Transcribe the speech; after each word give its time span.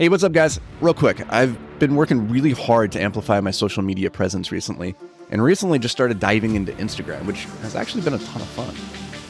Hey, 0.00 0.08
what's 0.08 0.22
up, 0.22 0.30
guys? 0.30 0.60
Real 0.80 0.94
quick, 0.94 1.20
I've 1.28 1.58
been 1.80 1.96
working 1.96 2.28
really 2.28 2.52
hard 2.52 2.92
to 2.92 3.02
amplify 3.02 3.40
my 3.40 3.50
social 3.50 3.82
media 3.82 4.12
presence 4.12 4.52
recently, 4.52 4.94
and 5.32 5.42
recently 5.42 5.80
just 5.80 5.90
started 5.90 6.20
diving 6.20 6.54
into 6.54 6.70
Instagram, 6.74 7.26
which 7.26 7.46
has 7.62 7.74
actually 7.74 8.02
been 8.02 8.14
a 8.14 8.18
ton 8.18 8.40
of 8.40 8.46
fun. 8.46 8.72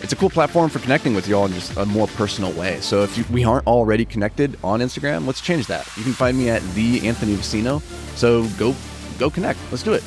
It's 0.03 0.13
a 0.13 0.17
cool 0.17 0.29
platform 0.29 0.69
for 0.69 0.79
connecting 0.81 1.15
with 1.15 1.27
you 1.27 1.39
all 1.39 1.47
in 1.47 1.55
just 1.55 1.75
a 1.79 1.87
more 1.87 2.07
personal 2.09 2.53
way. 2.53 2.83
So 2.83 3.03
if 3.03 3.17
you, 3.17 3.25
we 3.33 3.45
aren't 3.45 3.67
already 3.67 4.05
connected 4.05 4.59
on 4.63 4.81
Instagram, 4.81 5.27
let's 5.27 5.41
change 5.41 5.69
that. 5.69 5.91
You 5.97 6.03
can 6.03 6.13
find 6.13 6.37
me 6.37 6.51
at 6.51 6.61
the 6.75 7.09
Anthony 7.09 7.35
Vicino. 7.35 7.81
So 8.17 8.47
go 8.59 8.77
go 9.19 9.31
connect. 9.31 9.59
Let's 9.71 9.83
do 9.83 9.95
it. 9.95 10.05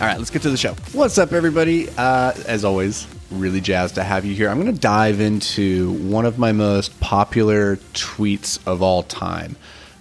All 0.00 0.08
right, 0.08 0.18
let's 0.18 0.30
get 0.30 0.42
to 0.42 0.50
the 0.50 0.56
show. 0.56 0.74
What's 0.92 1.18
up, 1.18 1.32
everybody? 1.32 1.88
Uh, 1.96 2.32
as 2.48 2.64
always, 2.64 3.06
really 3.30 3.60
jazzed 3.60 3.94
to 3.94 4.02
have 4.02 4.24
you 4.24 4.34
here. 4.34 4.48
I'm 4.48 4.60
going 4.60 4.74
to 4.74 4.80
dive 4.80 5.20
into 5.20 5.92
one 5.92 6.26
of 6.26 6.36
my 6.36 6.50
most 6.50 6.98
popular 6.98 7.76
tweets 7.94 8.58
of 8.66 8.82
all 8.82 9.04
time. 9.04 9.54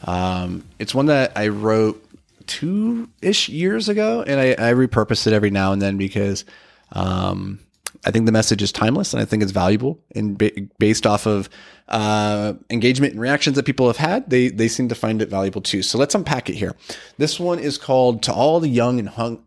Um, 0.04 0.66
it's 0.80 0.96
one 0.96 1.08
that 1.08 1.34
I 1.36 1.50
wrote 1.50 2.04
two 2.48 3.10
ish 3.22 3.50
years 3.50 3.90
ago, 3.90 4.24
and 4.26 4.40
I, 4.40 4.52
I, 4.54 4.74
repurpose 4.74 5.28
it 5.28 5.34
every 5.34 5.52
now 5.52 5.72
and 5.72 5.82
then 5.82 5.98
because 5.98 6.46
um, 6.94 7.60
I 8.06 8.12
think 8.12 8.26
the 8.26 8.32
message 8.32 8.62
is 8.62 8.72
timeless 8.72 9.14
and 9.14 9.22
I 9.22 9.26
think 9.26 9.44
it's 9.44 9.52
valuable. 9.52 10.00
And 10.16 10.38
ba- 10.38 10.52
based 10.80 11.06
off 11.06 11.28
of 11.28 11.50
uh, 11.90 12.54
engagement 12.70 13.14
and 13.14 13.22
reactions 13.22 13.56
that 13.56 13.66
people 13.66 13.88
have 13.88 13.98
had, 13.98 14.30
they 14.30 14.50
they 14.50 14.68
seem 14.68 14.90
to 14.90 14.96
find 14.96 15.22
it 15.22 15.30
valuable 15.30 15.62
too. 15.62 15.84
So 15.84 15.98
let's 15.98 16.16
unpack 16.16 16.50
it 16.50 16.56
here. 16.56 16.76
This 17.18 17.40
one 17.40 17.60
is 17.60 17.78
called 17.78 18.24
"To 18.24 18.34
All 18.34 18.60
the 18.60 18.70
Young 18.70 19.00
and 19.00 19.10
Hung." 19.10 19.44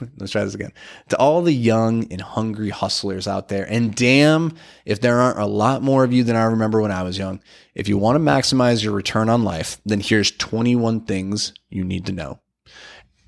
let's 0.18 0.32
try 0.32 0.44
this 0.44 0.54
again. 0.54 0.72
To 1.08 1.18
all 1.18 1.42
the 1.42 1.52
young 1.52 2.10
and 2.12 2.20
hungry 2.20 2.70
hustlers 2.70 3.26
out 3.26 3.48
there, 3.48 3.66
and 3.68 3.94
damn 3.94 4.54
if 4.84 5.00
there 5.00 5.18
aren't 5.18 5.38
a 5.38 5.46
lot 5.46 5.82
more 5.82 6.04
of 6.04 6.12
you 6.12 6.24
than 6.24 6.36
I 6.36 6.44
remember 6.44 6.80
when 6.80 6.92
I 6.92 7.02
was 7.02 7.18
young. 7.18 7.40
If 7.74 7.88
you 7.88 7.98
want 7.98 8.16
to 8.16 8.20
maximize 8.20 8.82
your 8.82 8.92
return 8.92 9.28
on 9.28 9.44
life, 9.44 9.80
then 9.84 10.00
here's 10.00 10.30
21 10.30 11.02
things 11.02 11.52
you 11.70 11.84
need 11.84 12.06
to 12.06 12.12
know. 12.12 12.40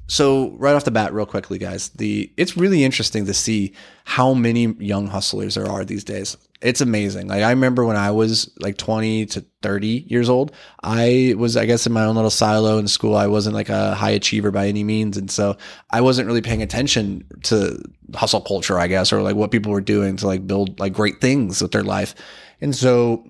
So 0.08 0.52
right 0.52 0.74
off 0.74 0.84
the 0.84 0.90
bat, 0.90 1.12
real 1.12 1.26
quickly, 1.26 1.58
guys, 1.58 1.90
the 1.90 2.32
it's 2.38 2.56
really 2.56 2.82
interesting 2.82 3.26
to 3.26 3.34
see 3.34 3.74
how 4.04 4.32
many 4.32 4.74
young 4.78 5.06
hustlers 5.06 5.54
there 5.54 5.68
are 5.68 5.84
these 5.84 6.02
days. 6.02 6.36
It's 6.60 6.80
amazing. 6.80 7.28
Like 7.28 7.42
I 7.42 7.50
remember 7.50 7.84
when 7.84 7.96
I 7.96 8.10
was 8.10 8.50
like 8.58 8.76
20 8.76 9.26
to 9.26 9.44
30 9.62 10.06
years 10.08 10.28
old, 10.28 10.52
I 10.82 11.34
was, 11.36 11.56
I 11.56 11.66
guess, 11.66 11.86
in 11.86 11.92
my 11.92 12.04
own 12.04 12.16
little 12.16 12.30
silo 12.30 12.78
in 12.78 12.88
school. 12.88 13.16
I 13.16 13.28
wasn't 13.28 13.54
like 13.54 13.68
a 13.68 13.94
high 13.94 14.10
achiever 14.10 14.50
by 14.50 14.66
any 14.66 14.82
means, 14.82 15.16
and 15.16 15.30
so 15.30 15.56
I 15.90 16.00
wasn't 16.00 16.26
really 16.26 16.42
paying 16.42 16.62
attention 16.62 17.24
to 17.44 17.80
hustle 18.14 18.40
culture, 18.40 18.78
I 18.78 18.88
guess, 18.88 19.12
or 19.12 19.22
like 19.22 19.36
what 19.36 19.52
people 19.52 19.70
were 19.70 19.80
doing 19.80 20.16
to 20.16 20.26
like 20.26 20.46
build 20.48 20.80
like 20.80 20.92
great 20.92 21.20
things 21.20 21.62
with 21.62 21.70
their 21.70 21.84
life. 21.84 22.16
And 22.60 22.74
so 22.74 23.24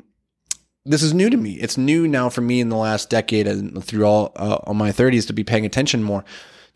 this 0.87 1.03
is 1.03 1.12
new 1.12 1.29
to 1.29 1.37
me. 1.37 1.53
It's 1.55 1.77
new 1.77 2.09
now 2.09 2.31
for 2.31 2.41
me 2.41 2.61
in 2.61 2.71
the 2.71 2.77
last 2.77 3.11
decade 3.11 3.47
and 3.47 3.84
through 3.84 4.06
all, 4.06 4.33
uh, 4.37 4.59
all 4.62 4.73
my 4.73 4.91
30s 4.91 5.27
to 5.27 5.34
be 5.34 5.45
paying 5.45 5.67
attention 5.67 6.03
more 6.03 6.25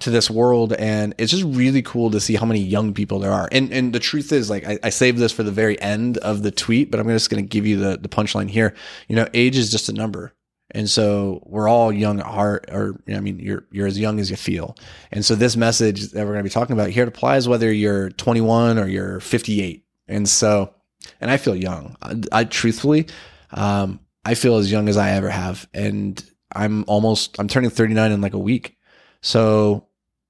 to 0.03 0.11
this 0.11 0.31
world 0.31 0.72
and 0.75 1.14
it's 1.19 1.31
just 1.31 1.45
really 1.45 1.83
cool 1.83 2.11
to 2.11 2.20
see 2.20 2.34
how 2.34 2.47
many 2.47 2.61
young 2.61 2.92
people 2.92 3.19
there 3.19 3.33
are. 3.33 3.48
And 3.53 3.72
and 3.72 3.92
the 3.92 4.00
truth 4.00 4.33
is 4.33 4.50
like 4.50 4.67
i, 4.67 4.78
I 4.83 4.91
saved 4.91 5.19
this 5.19 5.33
for 5.33 5.42
the 5.42 5.50
very 5.50 5.81
end 5.81 6.19
of 6.19 6.42
the 6.42 6.50
tweet 6.50 6.91
but 6.91 7.00
i'm 7.00 7.08
just 7.08 7.31
going 7.31 7.42
to 7.42 7.48
give 7.48 7.67
you 7.67 7.78
the, 7.78 7.97
the 7.97 8.08
punchline 8.08 8.50
here. 8.50 8.75
You 9.08 9.17
know 9.17 9.28
age 9.34 9.56
is 9.56 9.70
just 9.70 9.89
a 9.89 9.92
number 9.92 10.33
and 10.73 10.89
so 10.89 11.42
we're 11.47 11.69
all 11.69 11.92
young 11.92 12.19
at 12.19 12.27
heart 12.27 12.69
or 12.73 13.00
i 13.08 13.20
mean 13.20 13.39
you're 13.39 13.64
you're 13.70 13.86
as 13.86 13.98
young 13.98 14.19
as 14.19 14.30
you 14.30 14.36
feel. 14.36 14.77
And 15.12 15.25
so 15.25 15.34
this 15.34 15.56
message 15.56 16.11
that 16.11 16.20
we're 16.27 16.33
going 16.33 16.45
to 16.45 16.45
be 16.45 16.50
talking 16.50 16.75
about 16.75 16.91
here 16.91 17.06
applies 17.06 17.48
whether 17.48 17.73
you're 17.73 18.11
21 18.11 18.78
or 18.78 18.89
you're 18.89 19.20
58 19.20 19.84
and 20.08 20.28
so 20.28 20.75
and 21.20 21.30
i 21.30 21.36
feel 21.36 21.56
young. 21.56 21.97
I, 22.03 22.23
I 22.33 22.45
truthfully 22.45 23.06
um, 23.53 24.00
i 24.25 24.34
feel 24.34 24.56
as 24.56 24.73
young 24.73 24.89
as 24.89 24.97
i 24.97 25.11
ever 25.11 25.30
have 25.30 25.69
and 25.73 26.23
i'm 26.55 26.84
almost 26.89 27.39
i'm 27.39 27.48
turning 27.48 27.70
39 27.70 28.11
in 28.11 28.20
like 28.20 28.34
a 28.34 28.39
week. 28.39 28.77
So 29.23 29.86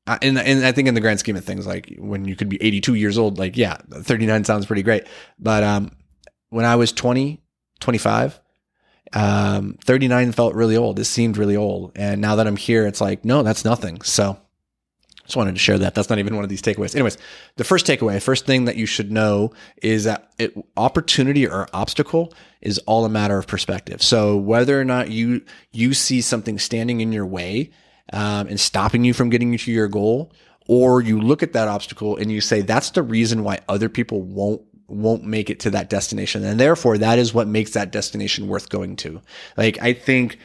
and, 0.07 0.39
and 0.39 0.65
I 0.65 0.73
think 0.73 0.89
in 0.89 0.95
the 0.95 1.01
grand 1.01 1.21
scheme 1.21 1.37
of 1.37 1.45
things, 1.45 1.67
like 1.67 1.95
when 1.99 2.25
you 2.25 2.37
could 2.37 2.49
be 2.49 2.63
82 2.63 2.95
years 2.95 3.19
old, 3.19 3.39
like, 3.39 3.57
yeah, 3.57 3.77
39 3.91 4.45
sounds 4.45 4.67
pretty 4.67 4.83
great. 4.83 5.07
But, 5.39 5.63
um, 5.63 5.93
when 6.51 6.65
I 6.65 6.77
was 6.77 6.93
20, 6.93 7.41
25, 7.81 8.41
um, 9.15 9.79
39 9.85 10.33
felt 10.33 10.55
really 10.55 10.77
old. 10.77 10.99
It 10.99 11.05
seemed 11.05 11.37
really 11.37 11.57
old. 11.57 11.93
And 11.97 12.21
now 12.21 12.37
that 12.37 12.47
I'm 12.47 12.57
here, 12.57 12.87
it's 12.87 13.01
like, 13.01 13.25
no, 13.25 13.43
that's 13.43 13.65
nothing. 13.65 14.01
So 14.03 14.39
just 15.25 15.37
wanted 15.37 15.55
to 15.55 15.61
share 15.61 15.79
that. 15.79 15.95
That's 15.95 16.11
not 16.11 16.19
even 16.19 16.35
one 16.35 16.45
of 16.45 16.51
these 16.51 16.63
takeaways. 16.63 16.95
Anyways, 16.95 17.17
the 17.57 17.65
first 17.65 17.87
takeaway, 17.87 18.21
first 18.21 18.45
thing 18.45 18.65
that 18.65 18.77
you 18.77 18.87
should 18.87 19.13
know 19.13 19.53
is 19.83 20.05
that 20.05 20.33
it, 20.39 20.53
opportunity 20.77 21.47
or 21.47 21.69
obstacle 21.73 22.33
is 22.61 22.79
all 22.81 23.05
a 23.05 23.09
matter 23.09 23.39
of 23.39 23.47
perspective. 23.47 24.03
So 24.03 24.37
whether 24.37 24.81
or 24.81 24.85
not 24.85 25.11
you, 25.11 25.43
you 25.71 25.95
see 25.95 26.21
something 26.21 26.59
standing 26.59 27.01
in 27.01 27.13
your 27.13 27.27
way, 27.27 27.71
um, 28.13 28.49
and 28.49 28.61
stopping 28.61 29.05
you 29.05 29.15
from 29.15 29.31
getting 29.31 29.57
to 29.57 29.73
your 29.73 29.89
goal, 29.89 30.33
or 30.69 31.01
you 31.01 31.21
look 31.21 31.43
at 31.43 31.53
that 31.55 31.69
obstacle 31.69 32.17
and 32.17 32.31
you 32.31 32.41
say 32.41 32.61
that's 32.61 32.91
the 32.91 33.03
reason 33.03 33.43
why 33.43 33.61
other 33.69 33.89
people 33.89 34.23
won't 34.23 34.63
won't 34.89 35.25
make 35.25 35.49
it 35.49 35.59
to 35.61 35.71
that 35.71 35.89
destination, 35.89 36.45
and 36.45 36.61
therefore 36.61 36.99
that 36.99 37.19
is 37.19 37.33
what 37.33 37.49
makes 37.49 37.73
that 37.73 37.91
destination 37.91 38.49
worth 38.49 38.69
going 38.69 38.97
to. 38.97 39.21
Like 39.57 39.81
I 39.83 39.93
think 39.95 40.39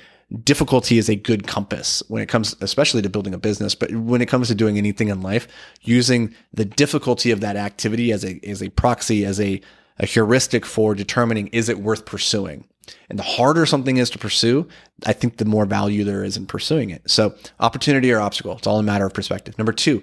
difficulty 0.44 0.98
is 0.98 1.10
a 1.10 1.16
good 1.16 1.48
compass 1.48 2.04
when 2.10 2.22
it 2.22 2.28
comes 2.28 2.54
especially 2.60 3.02
to 3.02 3.10
building 3.10 3.34
a 3.34 3.38
business 3.38 3.76
but 3.76 3.90
when 3.96 4.22
it 4.22 4.28
comes 4.28 4.50
to 4.50 4.56
doing 4.56 4.78
anything 4.78 5.08
in 5.08 5.22
life 5.22 5.48
using 5.84 6.36
the 6.54 6.66
difficulty 6.66 7.32
of 7.32 7.40
that 7.40 7.56
activity 7.56 8.12
as 8.12 8.26
a 8.26 8.40
as 8.46 8.62
a 8.62 8.70
proxy 8.72 9.24
as 9.24 9.40
a, 9.40 9.62
a 10.00 10.06
heuristic 10.06 10.66
for 10.66 10.94
determining 10.94 11.48
is 11.48 11.70
it 11.70 11.80
worth 11.80 12.06
pursuing 12.06 12.68
and 13.09 13.18
the 13.18 13.24
harder 13.24 13.66
something 13.66 13.98
is 13.98 14.09
to 14.12 14.18
pursue, 14.18 14.68
I 15.06 15.14
think 15.14 15.38
the 15.38 15.46
more 15.46 15.66
value 15.66 16.03
there 16.03 16.24
is 16.24 16.38
in 16.38 16.46
pursuing 16.46 16.90
it. 16.90 17.09
So, 17.09 17.36
opportunity 17.59 18.12
or 18.12 18.20
obstacle, 18.20 18.58
it's 18.58 18.68
all 18.68 18.80
a 18.80 18.84
matter 18.84 19.06
of 19.06 19.14
perspective. 19.14 19.58
Number 19.58 19.74
two, 19.74 20.02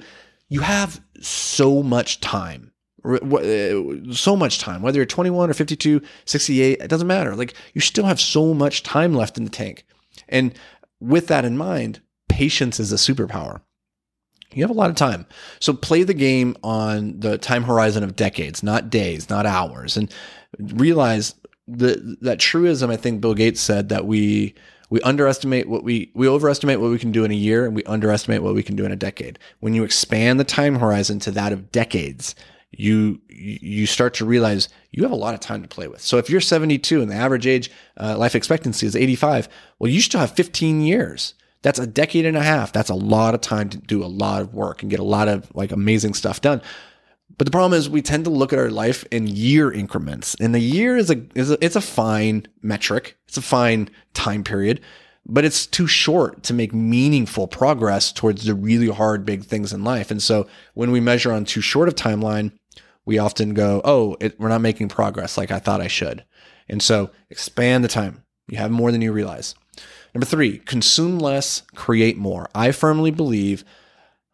you 0.48 0.60
have 0.60 1.00
so 1.20 1.82
much 1.82 2.20
time. 2.20 2.72
Uh, 3.04 4.12
so 4.12 4.34
much 4.34 4.58
time, 4.58 4.80
whether 4.80 4.96
you're 4.96 5.04
21 5.04 5.50
or 5.50 5.54
52, 5.54 6.00
68, 6.24 6.80
it 6.80 6.88
doesn't 6.88 7.06
matter. 7.06 7.36
Like, 7.36 7.54
you 7.74 7.80
still 7.82 8.06
have 8.06 8.20
so 8.20 8.54
much 8.54 8.82
time 8.82 9.14
left 9.14 9.36
in 9.36 9.44
the 9.44 9.50
tank. 9.50 9.84
And 10.28 10.54
with 11.00 11.26
that 11.26 11.44
in 11.44 11.58
mind, 11.58 12.00
patience 12.28 12.80
is 12.80 12.92
a 12.92 12.96
superpower. 12.96 13.60
You 14.54 14.62
have 14.62 14.70
a 14.70 14.74
lot 14.74 14.90
of 14.90 14.96
time. 14.96 15.26
So 15.60 15.74
play 15.74 16.02
the 16.02 16.14
game 16.14 16.56
on 16.62 17.20
the 17.20 17.38
time 17.38 17.64
horizon 17.64 18.04
of 18.04 18.16
decades, 18.16 18.62
not 18.62 18.88
days, 18.88 19.28
not 19.28 19.46
hours. 19.46 19.96
And 19.96 20.12
realize 20.58 21.34
the 21.66 22.16
that 22.20 22.38
truism 22.38 22.90
I 22.90 22.96
think 22.96 23.20
Bill 23.20 23.34
Gates 23.34 23.60
said 23.60 23.88
that 23.88 24.06
we 24.06 24.54
we 24.90 25.00
underestimate 25.00 25.68
what 25.68 25.82
we 25.82 26.10
we 26.14 26.28
overestimate 26.28 26.80
what 26.80 26.90
we 26.90 26.98
can 26.98 27.12
do 27.12 27.24
in 27.24 27.30
a 27.30 27.34
year 27.34 27.64
and 27.64 27.74
we 27.74 27.82
underestimate 27.84 28.42
what 28.42 28.54
we 28.54 28.62
can 28.62 28.76
do 28.76 28.84
in 28.84 28.92
a 28.92 28.96
decade. 28.96 29.38
When 29.60 29.74
you 29.74 29.84
expand 29.84 30.38
the 30.38 30.44
time 30.44 30.76
horizon 30.76 31.18
to 31.20 31.30
that 31.32 31.52
of 31.52 31.72
decades, 31.72 32.34
you 32.70 33.20
you 33.28 33.86
start 33.86 34.14
to 34.14 34.24
realize 34.24 34.68
you 34.92 35.02
have 35.02 35.12
a 35.12 35.16
lot 35.16 35.34
of 35.34 35.40
time 35.40 35.62
to 35.62 35.68
play 35.68 35.88
with. 35.88 36.00
So 36.00 36.18
if 36.18 36.28
you're 36.28 36.40
72 36.40 37.00
and 37.00 37.10
the 37.10 37.14
average 37.14 37.46
age 37.46 37.70
uh, 37.98 38.16
life 38.18 38.34
expectancy 38.34 38.86
is 38.86 38.94
85, 38.94 39.48
well 39.78 39.90
you 39.90 40.00
still 40.00 40.20
have 40.20 40.32
15 40.32 40.80
years. 40.80 41.34
That's 41.62 41.78
a 41.78 41.86
decade 41.86 42.26
and 42.26 42.36
a 42.36 42.42
half. 42.42 42.74
That's 42.74 42.90
a 42.90 42.94
lot 42.94 43.34
of 43.34 43.40
time 43.40 43.70
to 43.70 43.78
do 43.78 44.04
a 44.04 44.06
lot 44.06 44.42
of 44.42 44.52
work 44.52 44.82
and 44.82 44.90
get 44.90 45.00
a 45.00 45.04
lot 45.04 45.28
of 45.28 45.50
like 45.54 45.72
amazing 45.72 46.12
stuff 46.12 46.42
done. 46.42 46.60
But 47.36 47.46
the 47.46 47.50
problem 47.50 47.76
is 47.78 47.88
we 47.88 48.02
tend 48.02 48.24
to 48.24 48.30
look 48.30 48.52
at 48.52 48.58
our 48.58 48.70
life 48.70 49.04
in 49.10 49.26
year 49.26 49.72
increments. 49.72 50.36
And 50.40 50.54
the 50.54 50.60
year 50.60 50.96
is 50.96 51.10
a, 51.10 51.22
is 51.34 51.50
a 51.50 51.64
it's 51.64 51.76
a 51.76 51.80
fine 51.80 52.46
metric. 52.62 53.16
It's 53.26 53.36
a 53.36 53.42
fine 53.42 53.90
time 54.12 54.44
period, 54.44 54.80
but 55.26 55.44
it's 55.44 55.66
too 55.66 55.86
short 55.86 56.42
to 56.44 56.54
make 56.54 56.72
meaningful 56.72 57.48
progress 57.48 58.12
towards 58.12 58.44
the 58.44 58.54
really 58.54 58.88
hard 58.88 59.24
big 59.24 59.44
things 59.44 59.72
in 59.72 59.82
life. 59.82 60.10
And 60.10 60.22
so 60.22 60.46
when 60.74 60.92
we 60.92 61.00
measure 61.00 61.32
on 61.32 61.44
too 61.44 61.60
short 61.60 61.88
of 61.88 61.94
timeline, 61.94 62.52
we 63.04 63.18
often 63.18 63.52
go, 63.52 63.80
"Oh, 63.84 64.16
it, 64.20 64.38
we're 64.38 64.48
not 64.48 64.60
making 64.60 64.88
progress 64.88 65.36
like 65.36 65.50
I 65.50 65.58
thought 65.58 65.80
I 65.80 65.88
should." 65.88 66.24
And 66.68 66.82
so 66.82 67.10
expand 67.30 67.84
the 67.84 67.88
time. 67.88 68.22
You 68.46 68.58
have 68.58 68.70
more 68.70 68.92
than 68.92 69.02
you 69.02 69.12
realize. 69.12 69.54
Number 70.14 70.26
3, 70.26 70.58
consume 70.58 71.18
less, 71.18 71.62
create 71.74 72.16
more. 72.16 72.48
I 72.54 72.70
firmly 72.70 73.10
believe 73.10 73.64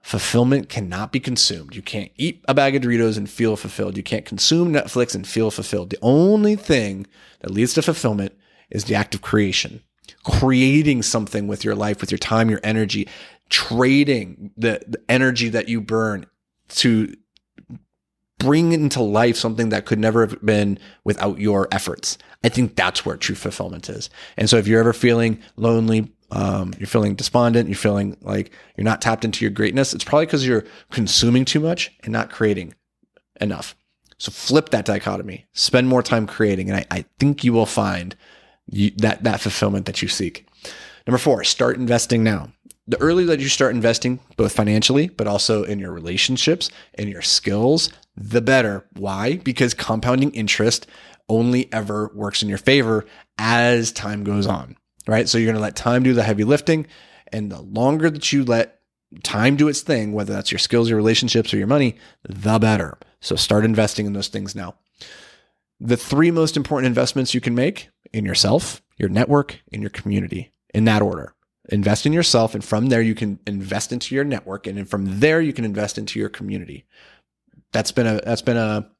Fulfillment 0.03 0.69
cannot 0.69 1.13
be 1.13 1.21
consumed. 1.21 1.77
You 1.77 1.83
can't 1.83 2.11
eat 2.17 2.43
a 2.49 2.55
bag 2.55 2.75
of 2.75 2.83
Doritos 2.83 3.19
and 3.19 3.29
feel 3.29 3.57
fulfilled. 3.57 3.97
You 3.97 4.03
can't 4.03 4.25
consume 4.25 4.73
Netflix 4.73 5.15
and 5.15 5.27
feel 5.27 5.51
fulfilled. 5.51 5.91
The 5.91 5.99
only 6.01 6.57
thing 6.57 7.07
that 7.41 7.51
leads 7.51 7.75
to 7.75 7.83
fulfillment 7.83 8.35
is 8.71 8.85
the 8.85 8.95
act 8.95 9.15
of 9.15 9.23
creation. 9.23 9.83
Creating 10.25 11.03
something 11.03 11.47
with 11.47 11.65
your 11.65 11.75
life, 11.75 12.01
with 12.01 12.11
your 12.11 12.19
time, 12.19 12.51
your 12.51 12.61
energy, 12.65 13.09
trading 13.51 14.53
the, 14.57 14.81
the 14.87 15.01
energy 15.09 15.49
that 15.51 15.69
you 15.69 15.81
burn 15.81 16.27
to 16.69 17.15
bring 18.39 18.73
into 18.73 19.03
life 19.03 19.37
something 19.37 19.69
that 19.69 19.85
could 19.85 19.99
never 19.99 20.27
have 20.27 20.45
been 20.45 20.79
without 21.05 21.39
your 21.39 21.69
efforts. 21.71 22.17
I 22.43 22.49
think 22.49 22.75
that's 22.75 23.05
where 23.05 23.17
true 23.17 23.35
fulfillment 23.35 23.91
is. 23.91 24.09
And 24.37 24.49
so 24.49 24.57
if 24.57 24.67
you're 24.67 24.81
ever 24.81 24.95
feeling 24.95 25.41
lonely, 25.57 26.11
um, 26.31 26.73
you're 26.79 26.87
feeling 26.87 27.15
despondent, 27.15 27.69
you're 27.69 27.77
feeling 27.77 28.17
like 28.23 28.53
you're 28.77 28.85
not 28.85 29.01
tapped 29.01 29.25
into 29.25 29.45
your 29.45 29.51
greatness, 29.51 29.95
it's 29.95 30.05
probably 30.05 30.27
because 30.27 30.47
you're 30.47 30.65
consuming 30.91 31.45
too 31.45 31.61
much 31.61 31.93
and 32.03 32.13
not 32.13 32.31
creating 32.31 32.75
enough. 33.41 33.75
So 34.19 34.31
flip 34.31 34.69
that 34.71 34.85
dichotomy, 34.85 35.47
spend 35.55 35.89
more 35.89 36.03
time 36.03 36.27
creating, 36.27 36.69
and 36.71 36.79
I, 36.79 36.87
I 36.91 37.05
think 37.19 37.43
you 37.43 37.53
will 37.53 37.67
find 37.67 38.15
you, 38.67 38.91
that 38.99 39.25
that 39.25 39.41
fulfillment 39.41 39.87
that 39.87 40.03
you 40.03 40.09
seek. 40.09 40.47
Number 41.07 41.19
four, 41.19 41.43
start 41.45 41.77
investing 41.77 42.23
now. 42.23 42.53
The 42.87 43.01
earlier 43.01 43.27
that 43.27 43.41
you 43.41 43.49
start 43.49 43.75
investing, 43.75 44.21
both 44.37 44.53
financially, 44.53 45.09
but 45.09 45.27
also 45.27 45.65
in 45.65 45.79
your 45.79 45.93
relationships 45.93 46.71
and 46.95 47.09
your 47.09 47.23
skills, 47.23 47.91
the 48.17 48.41
better. 48.41 48.85
Why? 48.95 49.37
Because 49.37 49.75
compounding 49.75 50.33
interest 50.33 50.87
only 51.29 51.73
ever 51.73 52.11
works 52.15 52.43
in 52.43 52.49
your 52.49 52.59
favor 52.59 53.07
as 53.39 53.93
time 53.93 54.25
goes 54.25 54.47
on, 54.47 54.77
right? 55.07 55.29
So 55.29 55.39
you're 55.39 55.47
going 55.47 55.57
to 55.57 55.63
let 55.63 55.77
time 55.77 56.03
do 56.03 56.15
the 56.15 56.23
heavy 56.23 56.45
lifting. 56.45 56.87
And 57.33 57.51
the 57.51 57.63
longer 57.63 58.11
that 58.11 58.33
you 58.33 58.45
let 58.45 58.81
time 59.23 59.57
do 59.57 59.69
its 59.69 59.81
thing, 59.81 60.13
whether 60.13 60.33
that's 60.33 60.53
your 60.53 60.59
skills, 60.59 60.89
your 60.89 60.97
relationships, 60.97 61.53
or 61.53 61.59
your 61.59 61.67
money, 61.67 61.97
the 62.29 62.59
better. 62.59 62.99
So 63.21 63.37
start 63.37 63.65
investing 63.65 64.07
in 64.07 64.13
those 64.13 64.29
things 64.29 64.55
now. 64.55 64.77
The 65.81 65.97
three 65.97 66.31
most 66.31 66.57
important 66.57 66.87
investments 66.87 67.35
you 67.35 67.41
can 67.41 67.55
make 67.55 67.89
in 68.13 68.25
yourself, 68.25 68.83
your 68.99 69.09
network, 69.09 69.61
in 69.73 69.81
your 69.81 69.91
community, 69.91 70.53
in 70.75 70.85
that 70.85 71.03
order. 71.03 71.35
Invest 71.71 72.05
in 72.05 72.13
yourself, 72.13 72.55
and 72.55 72.65
from 72.65 72.87
there, 72.87 73.01
you 73.01 73.15
can 73.15 73.39
invest 73.47 73.93
into 73.93 74.15
your 74.15 74.25
network, 74.25 74.67
and 74.67 74.89
from 74.89 75.21
there, 75.21 75.41
you 75.41 75.53
can 75.53 75.65
invest 75.65 75.99
into 75.99 76.19
your 76.19 76.29
community. 76.29 76.85
That's 77.73 77.93
been 77.93 78.07
a 78.07 78.21
that's 78.21 78.43
been 78.43 78.57
a 78.57 78.91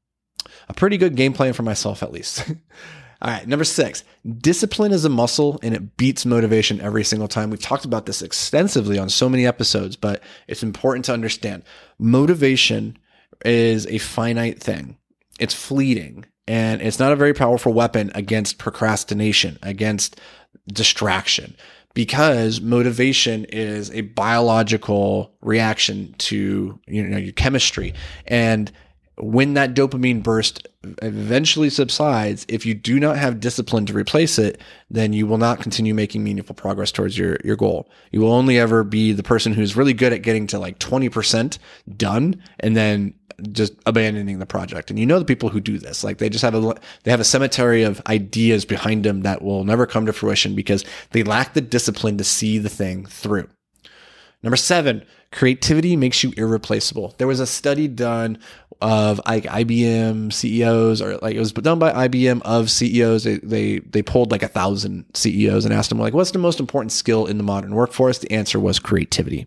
a 0.69 0.75
pretty 0.75 0.97
good 0.97 1.17
game 1.17 1.33
plan 1.33 1.53
for 1.53 1.63
myself, 1.63 2.03
at 2.03 2.13
least. 2.13 2.45
All 3.23 3.31
right, 3.31 3.47
number 3.47 3.65
six, 3.65 4.03
discipline 4.39 4.93
is 4.93 5.05
a 5.05 5.11
muscle 5.11 5.59
and 5.63 5.75
it 5.75 5.97
beats 5.97 6.25
motivation 6.25 6.81
every 6.81 7.05
single 7.05 7.29
time. 7.29 7.51
We've 7.51 7.61
talked 7.61 7.85
about 7.85 8.07
this 8.07 8.23
extensively 8.23 8.99
on 8.99 9.11
so 9.11 9.29
many 9.29 9.47
episodes, 9.47 9.95
but 9.95 10.23
it's 10.49 10.63
important 10.63 11.05
to 11.07 11.13
understand. 11.13 11.63
Motivation 11.99 12.97
is 13.45 13.87
a 13.87 13.99
finite 13.99 14.59
thing, 14.59 14.97
it's 15.39 15.55
fleeting, 15.55 16.25
and 16.49 16.81
it's 16.81 16.99
not 16.99 17.13
a 17.13 17.17
very 17.17 17.35
powerful 17.35 17.73
weapon 17.73 18.11
against 18.15 18.59
procrastination, 18.59 19.59
against 19.63 20.19
distraction 20.67 21.57
because 21.95 22.61
motivation 22.61 23.45
is 23.47 23.91
a 23.91 24.03
biological 24.03 25.33
reaction 25.41 26.15
to 26.19 26.79
you 26.87 27.03
know 27.07 27.19
your 27.19 27.33
chemistry. 27.33 27.95
And 28.27 28.71
when 29.23 29.55
that 29.55 29.75
dopamine 29.75 30.23
burst 30.23 30.67
eventually 31.03 31.71
subsides, 31.71 32.47
if 32.49 32.65
you 32.65 32.75
do 32.75 32.99
not 32.99 33.17
have 33.17 33.41
discipline 33.41 33.87
to 33.87 33.93
replace 33.93 34.39
it, 34.39 34.61
then 34.91 35.13
you 35.13 35.27
will 35.27 35.39
not 35.39 35.61
continue 35.61 35.95
making 35.95 36.25
meaningful 36.25 36.55
progress 36.55 36.91
towards 36.91 37.19
your, 37.19 37.37
your 37.45 37.57
goal. 37.57 37.91
You 38.13 38.21
will 38.21 38.33
only 38.33 38.59
ever 38.59 38.83
be 38.83 39.13
the 39.13 39.23
person 39.23 39.53
who's 39.53 39.77
really 39.77 39.93
good 39.93 40.13
at 40.13 40.23
getting 40.23 40.47
to 40.49 40.59
like 40.59 40.79
20% 40.79 41.59
done 41.97 42.43
and 42.61 42.77
then 42.77 43.15
just 43.53 43.75
abandoning 43.87 44.39
the 44.39 44.47
project. 44.47 44.91
And 44.91 44.99
you 44.99 45.07
know 45.07 45.19
the 45.19 45.25
people 45.25 45.49
who 45.49 45.61
do 45.61 45.79
this, 45.79 46.05
like 46.05 46.19
they 46.19 46.29
just 46.29 46.43
have 46.43 46.55
a 46.55 46.75
they 47.05 47.11
have 47.11 47.21
a 47.21 47.25
cemetery 47.25 47.83
of 47.83 48.03
ideas 48.07 48.65
behind 48.65 49.05
them 49.05 49.23
that 49.23 49.43
will 49.43 49.65
never 49.65 49.87
come 49.87 50.07
to 50.07 50.13
fruition 50.13 50.55
because 50.55 50.85
they 51.13 51.23
lack 51.23 51.55
the 51.55 51.61
discipline 51.61 52.19
to 52.19 52.25
see 52.25 52.59
the 52.59 52.69
thing 52.69 53.07
through. 53.07 53.49
Number 54.43 54.57
seven, 54.57 55.05
creativity 55.33 55.97
makes 55.97 56.23
you 56.23 56.33
irreplaceable. 56.37 57.15
There 57.19 57.27
was 57.27 57.41
a 57.41 57.47
study 57.47 57.89
done 57.89 58.39
of 58.81 59.21
like 59.27 59.45
IBM 59.45 60.33
CEOs, 60.33 61.03
or 61.03 61.19
like 61.19 61.37
it 61.37 61.39
was 61.39 61.53
done 61.53 61.79
by 61.79 62.09
IBM 62.09 62.41
of 62.43 62.71
CEOs. 62.71 63.25
They 63.25 63.37
they, 63.39 63.79
they 63.81 64.03
pulled 64.03 64.31
like 64.31 64.43
a 64.43 64.49
thousand 64.49 65.05
CEOs 65.15 65.65
and 65.65 65.75
asked 65.75 65.91
them 65.91 65.99
like, 65.99 66.15
what's 66.15 66.31
the 66.31 66.39
most 66.39 66.61
important 66.61 66.93
skill 66.93 67.27
in 67.27 67.37
the 67.37 67.45
modern 67.45 67.75
workforce? 67.75 68.19
The 68.19 68.33
answer 68.33 68.59
was 68.59 68.79
creativity. 68.79 69.47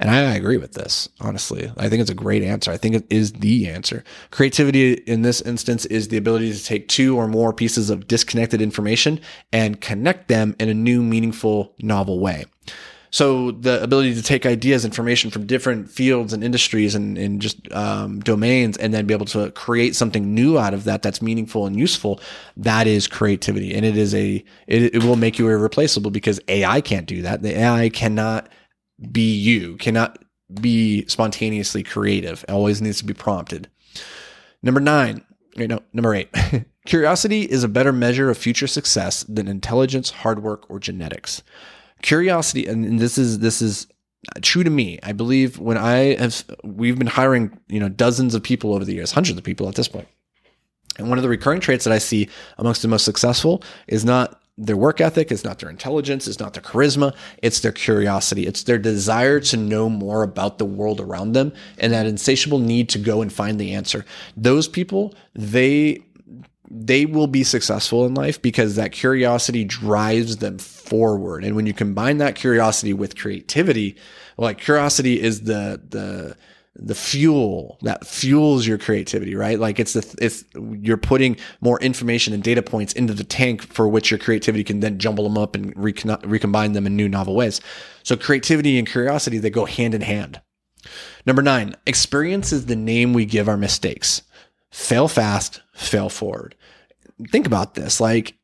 And 0.00 0.08
I 0.08 0.34
agree 0.34 0.56
with 0.56 0.72
this, 0.72 1.10
honestly. 1.20 1.70
I 1.76 1.90
think 1.90 2.00
it's 2.00 2.10
a 2.10 2.14
great 2.14 2.42
answer. 2.42 2.70
I 2.70 2.78
think 2.78 2.94
it 2.94 3.06
is 3.10 3.34
the 3.34 3.68
answer. 3.68 4.02
Creativity 4.30 4.94
in 4.94 5.20
this 5.20 5.42
instance 5.42 5.84
is 5.84 6.08
the 6.08 6.16
ability 6.16 6.54
to 6.54 6.64
take 6.64 6.88
two 6.88 7.18
or 7.18 7.28
more 7.28 7.52
pieces 7.52 7.90
of 7.90 8.08
disconnected 8.08 8.62
information 8.62 9.20
and 9.52 9.78
connect 9.78 10.28
them 10.28 10.56
in 10.58 10.70
a 10.70 10.74
new, 10.74 11.02
meaningful, 11.02 11.74
novel 11.82 12.18
way. 12.18 12.46
So 13.10 13.50
the 13.50 13.82
ability 13.82 14.14
to 14.14 14.22
take 14.22 14.46
ideas, 14.46 14.84
information 14.84 15.30
from 15.30 15.46
different 15.46 15.90
fields 15.90 16.32
and 16.32 16.44
industries 16.44 16.94
and, 16.94 17.18
and 17.18 17.42
just 17.42 17.56
um, 17.72 18.20
domains, 18.20 18.76
and 18.76 18.94
then 18.94 19.06
be 19.06 19.14
able 19.14 19.26
to 19.26 19.50
create 19.50 19.96
something 19.96 20.32
new 20.32 20.58
out 20.58 20.74
of 20.74 20.84
that 20.84 21.02
that's 21.02 21.20
meaningful 21.20 21.66
and 21.66 21.76
useful, 21.76 22.20
that 22.56 22.86
is 22.86 23.08
creativity. 23.08 23.74
And 23.74 23.84
it 23.84 23.96
is 23.96 24.14
a, 24.14 24.44
it, 24.68 24.94
it 24.94 25.04
will 25.04 25.16
make 25.16 25.38
you 25.38 25.48
irreplaceable 25.48 26.12
because 26.12 26.40
AI 26.46 26.80
can't 26.80 27.06
do 27.06 27.22
that. 27.22 27.42
The 27.42 27.58
AI 27.58 27.88
cannot 27.88 28.48
be 29.10 29.34
you, 29.34 29.76
cannot 29.78 30.22
be 30.60 31.04
spontaneously 31.06 31.82
creative. 31.82 32.44
It 32.44 32.52
always 32.52 32.80
needs 32.80 32.98
to 32.98 33.04
be 33.04 33.14
prompted. 33.14 33.68
Number 34.62 34.80
nine, 34.80 35.24
you 35.56 35.66
know, 35.66 35.80
number 35.92 36.14
eight. 36.14 36.28
Curiosity 36.86 37.42
is 37.42 37.64
a 37.64 37.68
better 37.68 37.92
measure 37.92 38.30
of 38.30 38.38
future 38.38 38.66
success 38.66 39.24
than 39.24 39.48
intelligence, 39.48 40.10
hard 40.10 40.42
work, 40.42 40.68
or 40.70 40.78
genetics 40.78 41.42
curiosity, 42.02 42.66
and 42.66 42.98
this 42.98 43.18
is 43.18 43.38
this 43.38 43.62
is 43.62 43.86
true 44.42 44.64
to 44.64 44.70
me. 44.70 44.98
I 45.02 45.12
believe 45.12 45.58
when 45.58 45.76
I 45.76 46.16
have 46.16 46.44
we've 46.62 46.98
been 46.98 47.06
hiring, 47.06 47.58
you 47.68 47.80
know, 47.80 47.88
dozens 47.88 48.34
of 48.34 48.42
people 48.42 48.74
over 48.74 48.84
the 48.84 48.94
years, 48.94 49.12
hundreds 49.12 49.38
of 49.38 49.44
people 49.44 49.68
at 49.68 49.74
this. 49.74 49.88
And 50.98 51.08
one 51.08 51.18
of 51.18 51.22
the 51.22 51.28
recurring 51.28 51.60
traits 51.60 51.84
that 51.84 51.92
I 51.92 51.98
see 51.98 52.28
amongst 52.58 52.82
the 52.82 52.88
most 52.88 53.04
successful 53.04 53.62
is 53.86 54.04
not 54.04 54.40
their 54.58 54.76
work 54.76 55.00
ethic, 55.00 55.32
it's 55.32 55.44
not 55.44 55.58
their 55.58 55.70
intelligence, 55.70 56.28
it's 56.28 56.38
not 56.38 56.52
their 56.52 56.62
charisma, 56.62 57.14
it's 57.42 57.60
their 57.60 57.72
curiosity. 57.72 58.46
It's 58.46 58.64
their 58.64 58.78
desire 58.78 59.40
to 59.40 59.56
know 59.56 59.88
more 59.88 60.22
about 60.22 60.58
the 60.58 60.66
world 60.66 61.00
around 61.00 61.32
them 61.32 61.54
and 61.78 61.92
that 61.94 62.04
insatiable 62.04 62.58
need 62.58 62.90
to 62.90 62.98
go 62.98 63.22
and 63.22 63.32
find 63.32 63.58
the 63.58 63.72
answer. 63.72 64.04
Those 64.36 64.68
people, 64.68 65.14
they 65.34 66.02
they 66.70 67.04
will 67.04 67.26
be 67.26 67.42
successful 67.42 68.06
in 68.06 68.14
life 68.14 68.40
because 68.40 68.76
that 68.76 68.92
curiosity 68.92 69.64
drives 69.64 70.36
them 70.36 70.58
forward. 70.58 71.44
And 71.44 71.56
when 71.56 71.66
you 71.66 71.74
combine 71.74 72.18
that 72.18 72.36
curiosity 72.36 72.92
with 72.92 73.16
creativity, 73.16 73.96
like 74.38 74.58
curiosity 74.58 75.20
is 75.20 75.42
the 75.42 75.80
the 75.88 76.36
the 76.76 76.94
fuel 76.94 77.76
that 77.82 78.06
fuels 78.06 78.64
your 78.66 78.78
creativity, 78.78 79.34
right? 79.34 79.58
Like 79.58 79.80
it's 79.80 79.94
the 79.94 80.14
it's 80.20 80.44
you're 80.54 80.96
putting 80.96 81.36
more 81.60 81.80
information 81.80 82.32
and 82.32 82.42
data 82.42 82.62
points 82.62 82.92
into 82.92 83.14
the 83.14 83.24
tank 83.24 83.62
for 83.62 83.88
which 83.88 84.12
your 84.12 84.18
creativity 84.18 84.62
can 84.62 84.78
then 84.78 84.98
jumble 84.98 85.24
them 85.24 85.36
up 85.36 85.56
and 85.56 85.76
recon- 85.76 86.20
recombine 86.24 86.72
them 86.72 86.86
in 86.86 86.94
new 86.94 87.08
novel 87.08 87.34
ways. 87.34 87.60
So 88.04 88.16
creativity 88.16 88.78
and 88.78 88.88
curiosity 88.88 89.38
they 89.38 89.50
go 89.50 89.64
hand 89.64 89.94
in 89.94 90.02
hand. 90.02 90.40
Number 91.26 91.42
9, 91.42 91.74
experience 91.86 92.52
is 92.52 92.66
the 92.66 92.76
name 92.76 93.12
we 93.12 93.26
give 93.26 93.48
our 93.48 93.58
mistakes. 93.58 94.22
Fail 94.70 95.08
fast, 95.08 95.60
fail 95.74 96.08
forward 96.08 96.54
think 97.28 97.46
about 97.46 97.74
this 97.74 98.00
like 98.00 98.36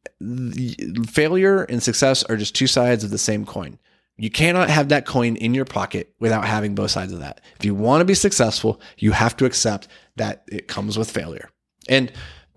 failure 1.07 1.65
and 1.65 1.83
success 1.83 2.23
are 2.25 2.37
just 2.37 2.55
two 2.55 2.67
sides 2.67 3.05
of 3.05 3.11
the 3.11 3.19
same 3.19 3.45
coin. 3.45 3.79
You 4.19 4.31
cannot 4.31 4.71
have 4.71 4.89
that 4.89 5.05
coin 5.05 5.37
in 5.37 5.53
your 5.53 5.67
pocket 5.67 6.15
without 6.19 6.47
having 6.47 6.75
both 6.75 6.91
sides 6.91 7.13
of 7.13 7.19
that. 7.21 7.43
If 7.59 7.67
you 7.67 7.75
want 7.75 8.01
to 8.01 8.07
be 8.07 8.15
successful, 8.15 8.81
you 8.97 9.13
have 9.13 9.37
to 9.37 9.45
accept 9.45 9.89
that 10.17 10.45
it 10.51 10.69
comes 10.69 10.97
with 10.97 11.11
failure. 11.11 11.51
And 11.89 12.11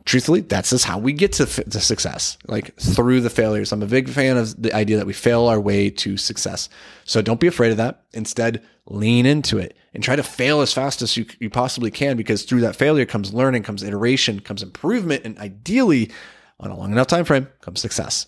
truthfully, 0.05 0.39
that's 0.39 0.70
just 0.70 0.86
how 0.86 0.98
we 0.98 1.12
get 1.12 1.34
to, 1.34 1.46
to 1.46 1.82
success, 1.82 2.38
like 2.48 2.75
through 2.77 3.20
the 3.22 3.29
failures. 3.29 3.74
I'm 3.74 3.84
a 3.84 3.88
big 3.88 4.08
fan 4.08 4.38
of 4.38 4.62
the 4.62 4.74
idea 4.74 4.98
that 4.98 5.05
we 5.05 5.13
fail 5.13 5.48
our 5.48 5.60
way 5.60 5.89
to 5.89 6.15
success. 6.15 6.70
So 7.03 7.22
don't 7.22 7.41
be 7.41 7.48
afraid 7.48 7.72
of 7.72 7.77
that. 7.77 8.03
Instead, 8.13 8.63
lean 8.89 9.25
into 9.25 9.58
it 9.58 9.77
and 9.93 10.03
try 10.03 10.15
to 10.15 10.24
fail 10.24 10.62
as 10.62 10.74
fast 10.74 11.01
as 11.01 11.15
you, 11.15 11.25
you 11.39 11.50
possibly 11.50 11.91
can 11.91 12.17
because 12.17 12.43
through 12.43 12.62
that 12.62 12.75
failure 12.75 13.05
comes 13.05 13.34
learning, 13.34 13.63
comes 13.63 13.84
iteration, 13.84 14.39
comes 14.39 14.63
improvement, 14.63 15.24
and 15.24 15.38
ideally, 15.39 16.12
on 16.60 16.72
a 16.72 16.77
long 16.77 16.91
enough 16.91 17.08
time 17.08 17.25
frame, 17.25 17.48
comes 17.62 17.79
success. 17.79 18.25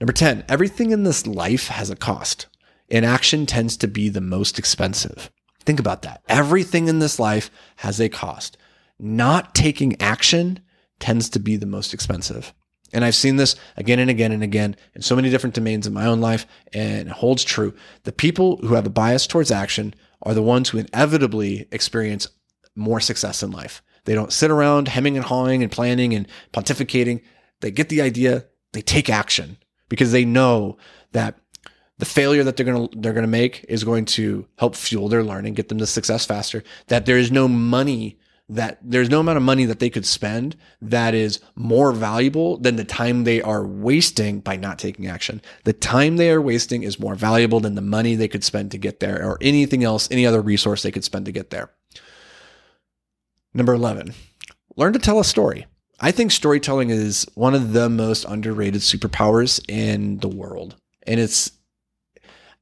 Number 0.00 0.12
10, 0.12 0.44
everything 0.48 0.92
in 0.92 1.04
this 1.04 1.26
life 1.26 1.68
has 1.68 1.90
a 1.90 1.96
cost. 1.96 2.46
Inaction 2.88 3.46
tends 3.46 3.76
to 3.78 3.88
be 3.88 4.08
the 4.08 4.20
most 4.20 4.58
expensive. 4.58 5.30
Think 5.64 5.78
about 5.78 6.02
that. 6.02 6.22
Everything 6.28 6.88
in 6.88 6.98
this 6.98 7.18
life 7.18 7.50
has 7.76 8.00
a 8.00 8.08
cost. 8.08 8.56
Not 8.98 9.54
taking 9.54 10.00
action 10.00 10.60
tends 10.98 11.28
to 11.30 11.40
be 11.40 11.56
the 11.56 11.66
most 11.66 11.94
expensive. 11.94 12.52
And 12.92 13.04
I've 13.04 13.14
seen 13.14 13.36
this 13.36 13.56
again 13.76 13.98
and 13.98 14.10
again 14.10 14.32
and 14.32 14.42
again 14.42 14.76
in 14.94 15.02
so 15.02 15.16
many 15.16 15.30
different 15.30 15.54
domains 15.54 15.86
in 15.86 15.92
my 15.92 16.06
own 16.06 16.20
life, 16.20 16.46
and 16.72 17.08
it 17.08 17.14
holds 17.14 17.44
true. 17.44 17.74
The 18.04 18.12
people 18.12 18.58
who 18.58 18.74
have 18.74 18.86
a 18.86 18.90
bias 18.90 19.26
towards 19.26 19.50
action 19.50 19.94
are 20.22 20.34
the 20.34 20.42
ones 20.42 20.68
who 20.68 20.78
inevitably 20.78 21.68
experience 21.70 22.28
more 22.74 23.00
success 23.00 23.42
in 23.42 23.50
life. 23.50 23.82
They 24.04 24.14
don't 24.14 24.32
sit 24.32 24.50
around 24.50 24.88
hemming 24.88 25.16
and 25.16 25.24
hawing 25.24 25.62
and 25.62 25.70
planning 25.70 26.14
and 26.14 26.26
pontificating. 26.52 27.22
They 27.60 27.70
get 27.70 27.88
the 27.88 28.00
idea, 28.00 28.46
they 28.72 28.82
take 28.82 29.10
action 29.10 29.58
because 29.88 30.12
they 30.12 30.24
know 30.24 30.78
that 31.12 31.38
the 31.98 32.06
failure 32.06 32.42
that 32.44 32.56
they're 32.56 32.66
going 32.66 32.88
to 32.88 32.98
they're 32.98 33.12
going 33.12 33.24
to 33.24 33.28
make 33.28 33.64
is 33.68 33.84
going 33.84 34.06
to 34.06 34.46
help 34.58 34.74
fuel 34.74 35.08
their 35.08 35.22
learning, 35.22 35.54
get 35.54 35.68
them 35.68 35.78
to 35.78 35.86
success 35.86 36.24
faster. 36.24 36.64
That 36.88 37.04
there 37.04 37.18
is 37.18 37.30
no 37.30 37.46
money 37.46 38.18
that 38.50 38.78
there's 38.82 39.08
no 39.08 39.20
amount 39.20 39.36
of 39.36 39.42
money 39.44 39.64
that 39.64 39.78
they 39.78 39.90
could 39.90 40.04
spend 40.04 40.56
that 40.82 41.14
is 41.14 41.38
more 41.54 41.92
valuable 41.92 42.56
than 42.58 42.76
the 42.76 42.84
time 42.84 43.22
they 43.22 43.40
are 43.40 43.64
wasting 43.64 44.40
by 44.40 44.56
not 44.56 44.78
taking 44.78 45.06
action. 45.06 45.40
The 45.64 45.72
time 45.72 46.16
they 46.16 46.30
are 46.30 46.40
wasting 46.40 46.82
is 46.82 46.98
more 46.98 47.14
valuable 47.14 47.60
than 47.60 47.76
the 47.76 47.80
money 47.80 48.16
they 48.16 48.28
could 48.28 48.42
spend 48.42 48.72
to 48.72 48.78
get 48.78 48.98
there 48.98 49.24
or 49.24 49.38
anything 49.40 49.84
else, 49.84 50.08
any 50.10 50.26
other 50.26 50.40
resource 50.42 50.82
they 50.82 50.90
could 50.90 51.04
spend 51.04 51.26
to 51.26 51.32
get 51.32 51.50
there. 51.50 51.70
Number 53.54 53.72
11, 53.72 54.14
learn 54.76 54.92
to 54.94 54.98
tell 54.98 55.20
a 55.20 55.24
story. 55.24 55.66
I 56.00 56.10
think 56.10 56.32
storytelling 56.32 56.90
is 56.90 57.26
one 57.34 57.54
of 57.54 57.72
the 57.72 57.88
most 57.88 58.24
underrated 58.24 58.80
superpowers 58.80 59.62
in 59.68 60.18
the 60.18 60.28
world. 60.28 60.74
And 61.06 61.20
it's 61.20 61.52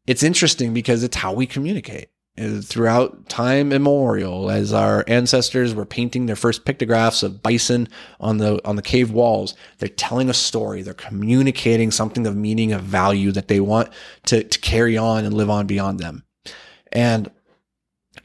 it's 0.07 0.23
interesting 0.23 0.73
because 0.73 1.03
it's 1.03 1.17
how 1.17 1.33
we 1.33 1.47
communicate 1.47 2.09
Uh, 2.39 2.61
throughout 2.63 3.29
time 3.29 3.73
immemorial 3.73 4.51
as 4.51 4.73
our 4.73 5.05
ancestors 5.09 5.75
were 5.75 5.85
painting 5.85 6.27
their 6.27 6.37
first 6.37 6.65
pictographs 6.65 7.25
of 7.25 7.43
bison 7.43 7.89
on 8.21 8.39
the 8.39 8.65
on 8.67 8.77
the 8.77 8.83
cave 8.83 9.11
walls. 9.11 9.55
They're 9.79 9.89
telling 9.89 10.31
a 10.31 10.35
story. 10.35 10.83
They're 10.83 10.95
communicating 10.95 11.91
something 11.91 12.27
of 12.27 12.37
meaning 12.37 12.73
of 12.73 12.83
value 12.83 13.33
that 13.33 13.49
they 13.49 13.59
want 13.59 13.89
to, 14.27 14.45
to 14.45 14.59
carry 14.61 14.97
on 14.97 15.25
and 15.25 15.35
live 15.35 15.51
on 15.51 15.67
beyond 15.67 15.99
them. 15.99 16.23
And 16.93 17.31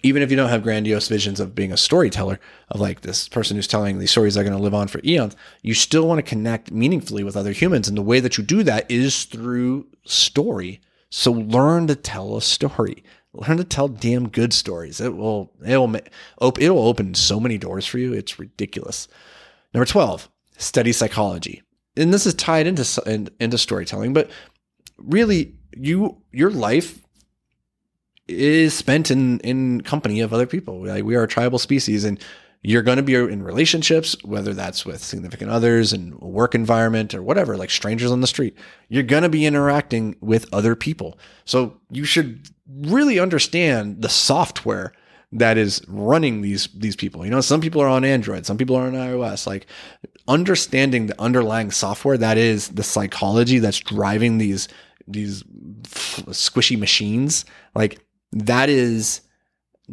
even 0.03 0.21
if 0.21 0.29
you 0.29 0.37
don't 0.37 0.49
have 0.49 0.63
grandiose 0.63 1.07
visions 1.07 1.39
of 1.39 1.55
being 1.55 1.71
a 1.71 1.77
storyteller 1.77 2.39
of 2.69 2.79
like 2.79 3.01
this 3.01 3.27
person 3.27 3.55
who's 3.55 3.67
telling 3.67 3.97
these 3.97 4.11
stories 4.11 4.35
that 4.35 4.41
are 4.41 4.43
going 4.43 4.55
to 4.55 4.61
live 4.61 4.73
on 4.73 4.87
for 4.87 5.01
eons 5.03 5.35
you 5.61 5.73
still 5.73 6.07
want 6.07 6.19
to 6.19 6.29
connect 6.29 6.71
meaningfully 6.71 7.23
with 7.23 7.37
other 7.37 7.51
humans. 7.51 7.87
And 7.87 7.97
the 7.97 8.03
way 8.03 8.19
that 8.19 8.37
you 8.37 8.43
do 8.43 8.61
that 8.63 8.89
is 8.91 9.25
through 9.25 9.87
story. 10.05 10.81
So 11.09 11.31
learn 11.31 11.87
to 11.87 11.95
tell 11.95 12.35
a 12.35 12.41
story 12.41 13.03
learn 13.33 13.57
to 13.57 13.63
tell 13.63 13.87
damn 13.87 14.29
good 14.29 14.53
stories. 14.53 15.01
It 15.01 15.15
will 15.15 15.51
it 15.65 15.77
will 15.77 15.95
it 15.95 16.69
will 16.69 16.87
open 16.87 17.13
so 17.15 17.39
many 17.39 17.57
doors 17.57 17.85
for 17.85 17.97
you. 17.97 18.13
It's 18.13 18.39
ridiculous. 18.39 19.07
Number 19.73 19.85
12, 19.85 20.29
study 20.57 20.91
psychology. 20.91 21.63
And 21.97 22.13
this 22.13 22.25
is 22.25 22.33
tied 22.33 22.67
into 22.67 23.31
into 23.39 23.57
storytelling, 23.57 24.13
but 24.13 24.29
really 24.97 25.55
you 25.75 26.21
your 26.31 26.51
life 26.51 26.99
is 28.27 28.73
spent 28.73 29.11
in 29.11 29.39
in 29.39 29.81
company 29.81 30.21
of 30.21 30.33
other 30.33 30.45
people. 30.47 30.85
Like 30.85 31.03
we 31.03 31.15
are 31.15 31.23
a 31.23 31.27
tribal 31.27 31.59
species 31.59 32.03
and 32.03 32.19
you're 32.65 32.81
going 32.81 32.97
to 32.97 33.03
be 33.03 33.13
in 33.15 33.43
relationships, 33.43 34.15
whether 34.23 34.53
that's 34.53 34.85
with 34.85 35.03
significant 35.03 35.51
others 35.51 35.91
and 35.91 36.17
work 36.21 36.55
environment 36.55 37.13
or 37.13 37.21
whatever, 37.21 37.57
like 37.57 37.69
strangers 37.69 38.09
on 38.09 38.21
the 38.21 38.27
street. 38.27 38.57
You're 38.87 39.03
going 39.03 39.23
to 39.23 39.29
be 39.29 39.45
interacting 39.45 40.15
with 40.21 40.47
other 40.53 40.73
people. 40.73 41.19
So 41.43 41.81
you 41.91 42.05
should 42.05 42.49
really 42.67 43.19
understand 43.19 44.01
the 44.01 44.09
software 44.09 44.93
that 45.31 45.57
is 45.57 45.81
running 45.87 46.41
these 46.41 46.67
these 46.75 46.95
people. 46.95 47.25
You 47.25 47.31
know, 47.31 47.41
some 47.41 47.61
people 47.61 47.81
are 47.81 47.87
on 47.87 48.05
Android, 48.05 48.45
some 48.45 48.57
people 48.57 48.75
are 48.75 48.87
on 48.87 48.93
iOS. 48.93 49.47
Like 49.47 49.65
understanding 50.27 51.07
the 51.07 51.19
underlying 51.19 51.71
software 51.71 52.17
that 52.17 52.37
is 52.37 52.69
the 52.69 52.83
psychology 52.83 53.59
that's 53.59 53.79
driving 53.79 54.37
these 54.37 54.67
these 55.07 55.43
squishy 55.43 56.77
machines, 56.77 57.45
like 57.75 57.99
that 58.31 58.69
is 58.69 59.21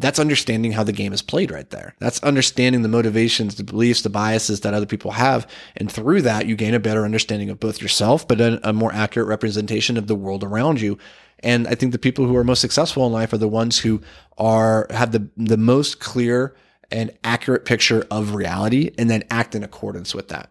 that's 0.00 0.18
understanding 0.18 0.72
how 0.72 0.82
the 0.82 0.92
game 0.92 1.12
is 1.12 1.20
played 1.20 1.50
right 1.50 1.68
there. 1.70 1.94
That's 1.98 2.22
understanding 2.22 2.82
the 2.82 2.88
motivations, 2.88 3.56
the 3.56 3.64
beliefs, 3.64 4.02
the 4.02 4.10
biases 4.10 4.60
that 4.60 4.72
other 4.72 4.86
people 4.86 5.12
have. 5.12 5.46
And 5.76 5.92
through 5.92 6.22
that, 6.22 6.46
you 6.46 6.56
gain 6.56 6.74
a 6.74 6.80
better 6.80 7.04
understanding 7.04 7.50
of 7.50 7.60
both 7.60 7.82
yourself, 7.82 8.26
but 8.26 8.40
a, 8.40 8.68
a, 8.68 8.72
more 8.72 8.92
accurate 8.92 9.28
representation 9.28 9.96
of 9.96 10.06
the 10.06 10.14
world 10.14 10.42
around 10.42 10.80
you. 10.80 10.96
And 11.40 11.68
I 11.68 11.74
think 11.74 11.92
the 11.92 11.98
people 11.98 12.26
who 12.26 12.36
are 12.36 12.44
most 12.44 12.60
successful 12.60 13.06
in 13.06 13.12
life 13.12 13.32
are 13.32 13.38
the 13.38 13.48
ones 13.48 13.78
who 13.78 14.00
are, 14.38 14.86
have 14.90 15.12
the, 15.12 15.28
the 15.36 15.58
most 15.58 16.00
clear 16.00 16.54
and 16.90 17.10
accurate 17.22 17.64
picture 17.66 18.06
of 18.10 18.34
reality 18.34 18.92
and 18.96 19.10
then 19.10 19.24
act 19.30 19.54
in 19.54 19.62
accordance 19.62 20.14
with 20.14 20.28
that. 20.28 20.50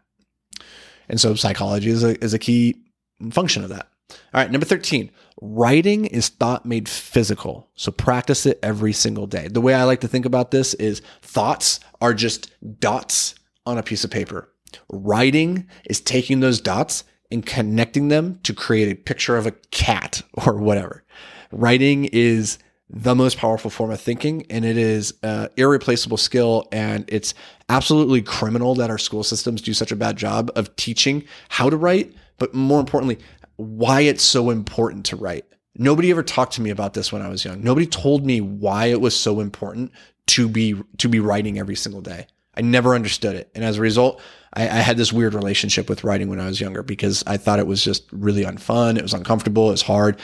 And 1.10 1.20
so 1.20 1.34
psychology 1.34 1.90
is 1.90 2.04
a, 2.04 2.24
is 2.24 2.34
a 2.34 2.40
key 2.40 2.84
function 3.32 3.64
of 3.64 3.70
that. 3.70 3.88
All 4.12 4.42
right, 4.42 4.52
number 4.52 4.66
13. 4.66 5.10
Writing 5.42 6.06
is 6.06 6.30
thought 6.30 6.66
made 6.66 6.90
physical. 6.90 7.70
So 7.76 7.92
practice 7.92 8.46
it 8.46 8.60
every 8.62 8.92
single 8.92 9.26
day. 9.26 9.48
The 9.48 9.62
way 9.62 9.74
I 9.74 9.84
like 9.84 10.02
to 10.02 10.08
think 10.08 10.26
about 10.26 10.52
this 10.52 10.74
is 10.76 11.02
thoughts 11.22 11.80
are 12.02 12.14
just 12.14 12.52
dots 12.80 13.36
on 13.66 13.78
a 13.78 13.84
piece 13.84 14.04
of 14.04 14.12
paper. 14.12 14.50
Writing 14.92 15.68
is 15.86 16.02
taking 16.02 16.42
those 16.42 16.60
dots 16.60 17.04
and 17.32 17.46
connecting 17.46 18.10
them 18.10 18.40
to 18.44 18.54
create 18.54 18.92
a 18.92 18.96
picture 18.96 19.38
of 19.38 19.46
a 19.46 19.52
cat 19.72 20.22
or 20.34 20.58
whatever. 20.58 21.04
Writing 21.52 22.06
is 22.06 22.58
the 22.90 23.16
most 23.16 23.38
powerful 23.38 23.70
form 23.70 23.92
of 23.92 24.02
thinking 24.02 24.46
and 24.50 24.66
it 24.66 24.78
is 24.78 25.14
an 25.22 25.48
irreplaceable 25.58 26.18
skill 26.18 26.68
and 26.72 27.06
it's 27.08 27.36
absolutely 27.70 28.22
criminal 28.22 28.74
that 28.74 28.90
our 28.90 28.98
school 28.98 29.24
systems 29.24 29.62
do 29.62 29.74
such 29.74 29.92
a 29.92 29.96
bad 29.96 30.18
job 30.18 30.52
of 30.56 30.76
teaching 30.76 31.24
how 31.50 31.70
to 31.70 31.78
write 31.78 32.12
but 32.40 32.54
more 32.56 32.80
importantly 32.80 33.20
why 33.60 34.02
it's 34.02 34.24
so 34.24 34.52
important 34.52 35.06
to 35.08 35.18
write. 35.18 35.46
Nobody 35.76 36.12
ever 36.12 36.24
talked 36.24 36.54
to 36.54 36.62
me 36.62 36.70
about 36.70 36.94
this 36.94 37.12
when 37.12 37.22
I 37.22 37.28
was 37.28 37.44
young. 37.44 37.62
Nobody 37.62 37.86
told 37.86 38.26
me 38.26 38.40
why 38.40 38.86
it 38.86 39.02
was 39.02 39.18
so 39.18 39.42
important 39.42 39.92
to 40.28 40.48
be 40.48 40.82
to 40.98 41.10
be 41.10 41.20
writing 41.20 41.60
every 41.60 41.76
single 41.76 42.02
day. 42.02 42.28
I 42.56 42.62
never 42.62 42.96
understood 42.96 43.36
it, 43.36 43.52
and 43.54 43.64
as 43.66 43.78
a 43.78 43.82
result, 43.82 44.22
I, 44.54 44.64
I 44.64 44.82
had 44.82 44.96
this 44.96 45.12
weird 45.12 45.34
relationship 45.34 45.90
with 45.90 46.06
writing 46.06 46.30
when 46.30 46.40
I 46.40 46.46
was 46.46 46.62
younger 46.62 46.84
because 46.84 47.22
I 47.28 47.36
thought 47.36 47.60
it 47.60 47.68
was 47.68 47.84
just 47.84 48.08
really 48.12 48.44
unfun. 48.44 48.98
It 48.98 49.04
was 49.04 49.14
uncomfortable. 49.14 49.68
It 49.68 49.72
was 49.72 49.82
hard, 49.82 50.20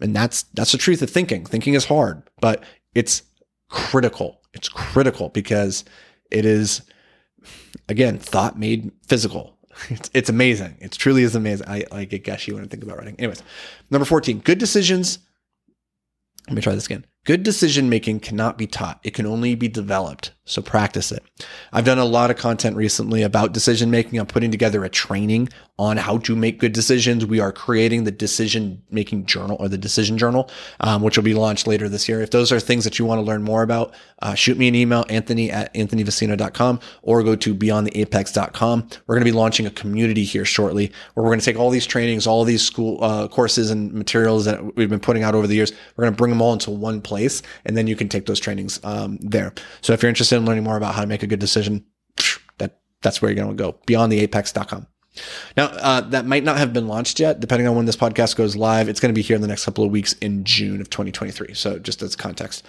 and 0.00 0.16
that's 0.16 0.44
that's 0.54 0.72
the 0.72 0.78
truth 0.78 1.02
of 1.02 1.10
thinking. 1.10 1.44
Thinking 1.44 1.74
is 1.74 1.84
hard, 1.84 2.22
but 2.40 2.64
it's 2.94 3.22
critical. 3.68 4.40
It's 4.54 4.68
critical 4.70 5.28
because 5.28 5.84
it 6.30 6.46
is 6.46 6.80
again 7.88 8.18
thought 8.18 8.58
made 8.58 8.92
physical 9.06 9.57
it's, 9.88 10.10
it's 10.14 10.30
amazing. 10.30 10.76
It 10.80 10.92
truly 10.92 11.22
is 11.22 11.34
amazing. 11.34 11.68
I, 11.68 11.84
I 11.92 12.04
get 12.04 12.24
gushy 12.24 12.52
when 12.52 12.64
I 12.64 12.66
think 12.66 12.82
about 12.82 12.98
writing. 12.98 13.16
Anyways, 13.18 13.42
number 13.90 14.04
14, 14.04 14.40
good 14.40 14.58
decisions. 14.58 15.18
Let 16.48 16.54
me 16.54 16.62
try 16.62 16.74
this 16.74 16.86
again. 16.86 17.04
Good 17.24 17.42
decision 17.42 17.90
making 17.90 18.20
cannot 18.20 18.56
be 18.56 18.66
taught. 18.66 19.00
It 19.02 19.12
can 19.12 19.26
only 19.26 19.54
be 19.54 19.68
developed. 19.68 20.32
So 20.46 20.62
practice 20.62 21.12
it. 21.12 21.22
I've 21.72 21.84
done 21.84 21.98
a 21.98 22.04
lot 22.06 22.30
of 22.30 22.38
content 22.38 22.74
recently 22.74 23.22
about 23.22 23.52
decision 23.52 23.90
making. 23.90 24.18
I'm 24.18 24.26
putting 24.26 24.50
together 24.50 24.82
a 24.82 24.88
training 24.88 25.50
on 25.78 25.96
how 25.96 26.18
to 26.18 26.34
make 26.34 26.58
good 26.58 26.72
decisions. 26.72 27.24
We 27.24 27.38
are 27.40 27.52
creating 27.52 28.04
the 28.04 28.10
decision 28.10 28.82
making 28.90 29.26
journal 29.26 29.56
or 29.60 29.68
the 29.68 29.78
decision 29.78 30.18
journal, 30.18 30.50
um, 30.80 31.02
which 31.02 31.16
will 31.16 31.24
be 31.24 31.34
launched 31.34 31.66
later 31.66 31.88
this 31.88 32.08
year. 32.08 32.20
If 32.20 32.30
those 32.30 32.50
are 32.50 32.58
things 32.58 32.84
that 32.84 32.98
you 32.98 33.04
want 33.04 33.18
to 33.18 33.22
learn 33.22 33.42
more 33.42 33.62
about, 33.62 33.94
uh, 34.20 34.34
shoot 34.34 34.58
me 34.58 34.66
an 34.66 34.74
email, 34.74 35.04
anthony 35.08 35.50
at 35.50 35.72
anthonyvicino.com 35.74 36.80
or 37.02 37.22
go 37.22 37.36
to 37.36 37.54
beyondtheapex.com. 37.54 38.88
We're 39.06 39.14
going 39.14 39.24
to 39.24 39.30
be 39.30 39.36
launching 39.36 39.66
a 39.66 39.70
community 39.70 40.24
here 40.24 40.44
shortly 40.44 40.92
where 41.14 41.22
we're 41.22 41.30
going 41.30 41.40
to 41.40 41.44
take 41.44 41.58
all 41.58 41.70
these 41.70 41.86
trainings, 41.86 42.26
all 42.26 42.44
these 42.44 42.62
school 42.62 43.02
uh, 43.02 43.28
courses 43.28 43.70
and 43.70 43.92
materials 43.92 44.44
that 44.46 44.76
we've 44.76 44.90
been 44.90 45.00
putting 45.00 45.22
out 45.22 45.34
over 45.34 45.46
the 45.46 45.54
years. 45.54 45.72
We're 45.96 46.04
going 46.04 46.14
to 46.14 46.18
bring 46.18 46.30
them 46.30 46.42
all 46.42 46.52
into 46.52 46.70
one 46.72 47.00
place 47.00 47.42
and 47.64 47.76
then 47.76 47.86
you 47.86 47.94
can 47.94 48.08
take 48.08 48.26
those 48.26 48.40
trainings 48.40 48.80
um, 48.82 49.18
there. 49.20 49.54
So 49.80 49.92
if 49.92 50.02
you're 50.02 50.08
interested 50.08 50.36
in 50.36 50.44
learning 50.44 50.64
more 50.64 50.76
about 50.76 50.94
how 50.94 51.02
to 51.02 51.06
make 51.06 51.22
a 51.22 51.28
good 51.28 51.40
decision, 51.40 51.84
that 52.58 52.80
that's 53.02 53.22
where 53.22 53.30
you're 53.30 53.44
going 53.44 53.56
to 53.56 53.62
go. 53.62 53.78
Beyondtheapex.com. 53.86 54.88
Now, 55.56 55.66
uh, 55.66 56.00
that 56.02 56.26
might 56.26 56.44
not 56.44 56.58
have 56.58 56.72
been 56.72 56.86
launched 56.86 57.18
yet, 57.18 57.40
depending 57.40 57.66
on 57.66 57.76
when 57.76 57.86
this 57.86 57.96
podcast 57.96 58.36
goes 58.36 58.56
live. 58.56 58.88
It's 58.88 59.00
going 59.00 59.12
to 59.12 59.18
be 59.18 59.22
here 59.22 59.36
in 59.36 59.42
the 59.42 59.48
next 59.48 59.64
couple 59.64 59.84
of 59.84 59.90
weeks 59.90 60.12
in 60.14 60.44
June 60.44 60.80
of 60.80 60.90
2023. 60.90 61.54
So, 61.54 61.78
just 61.78 62.02
as 62.02 62.14
context. 62.14 62.64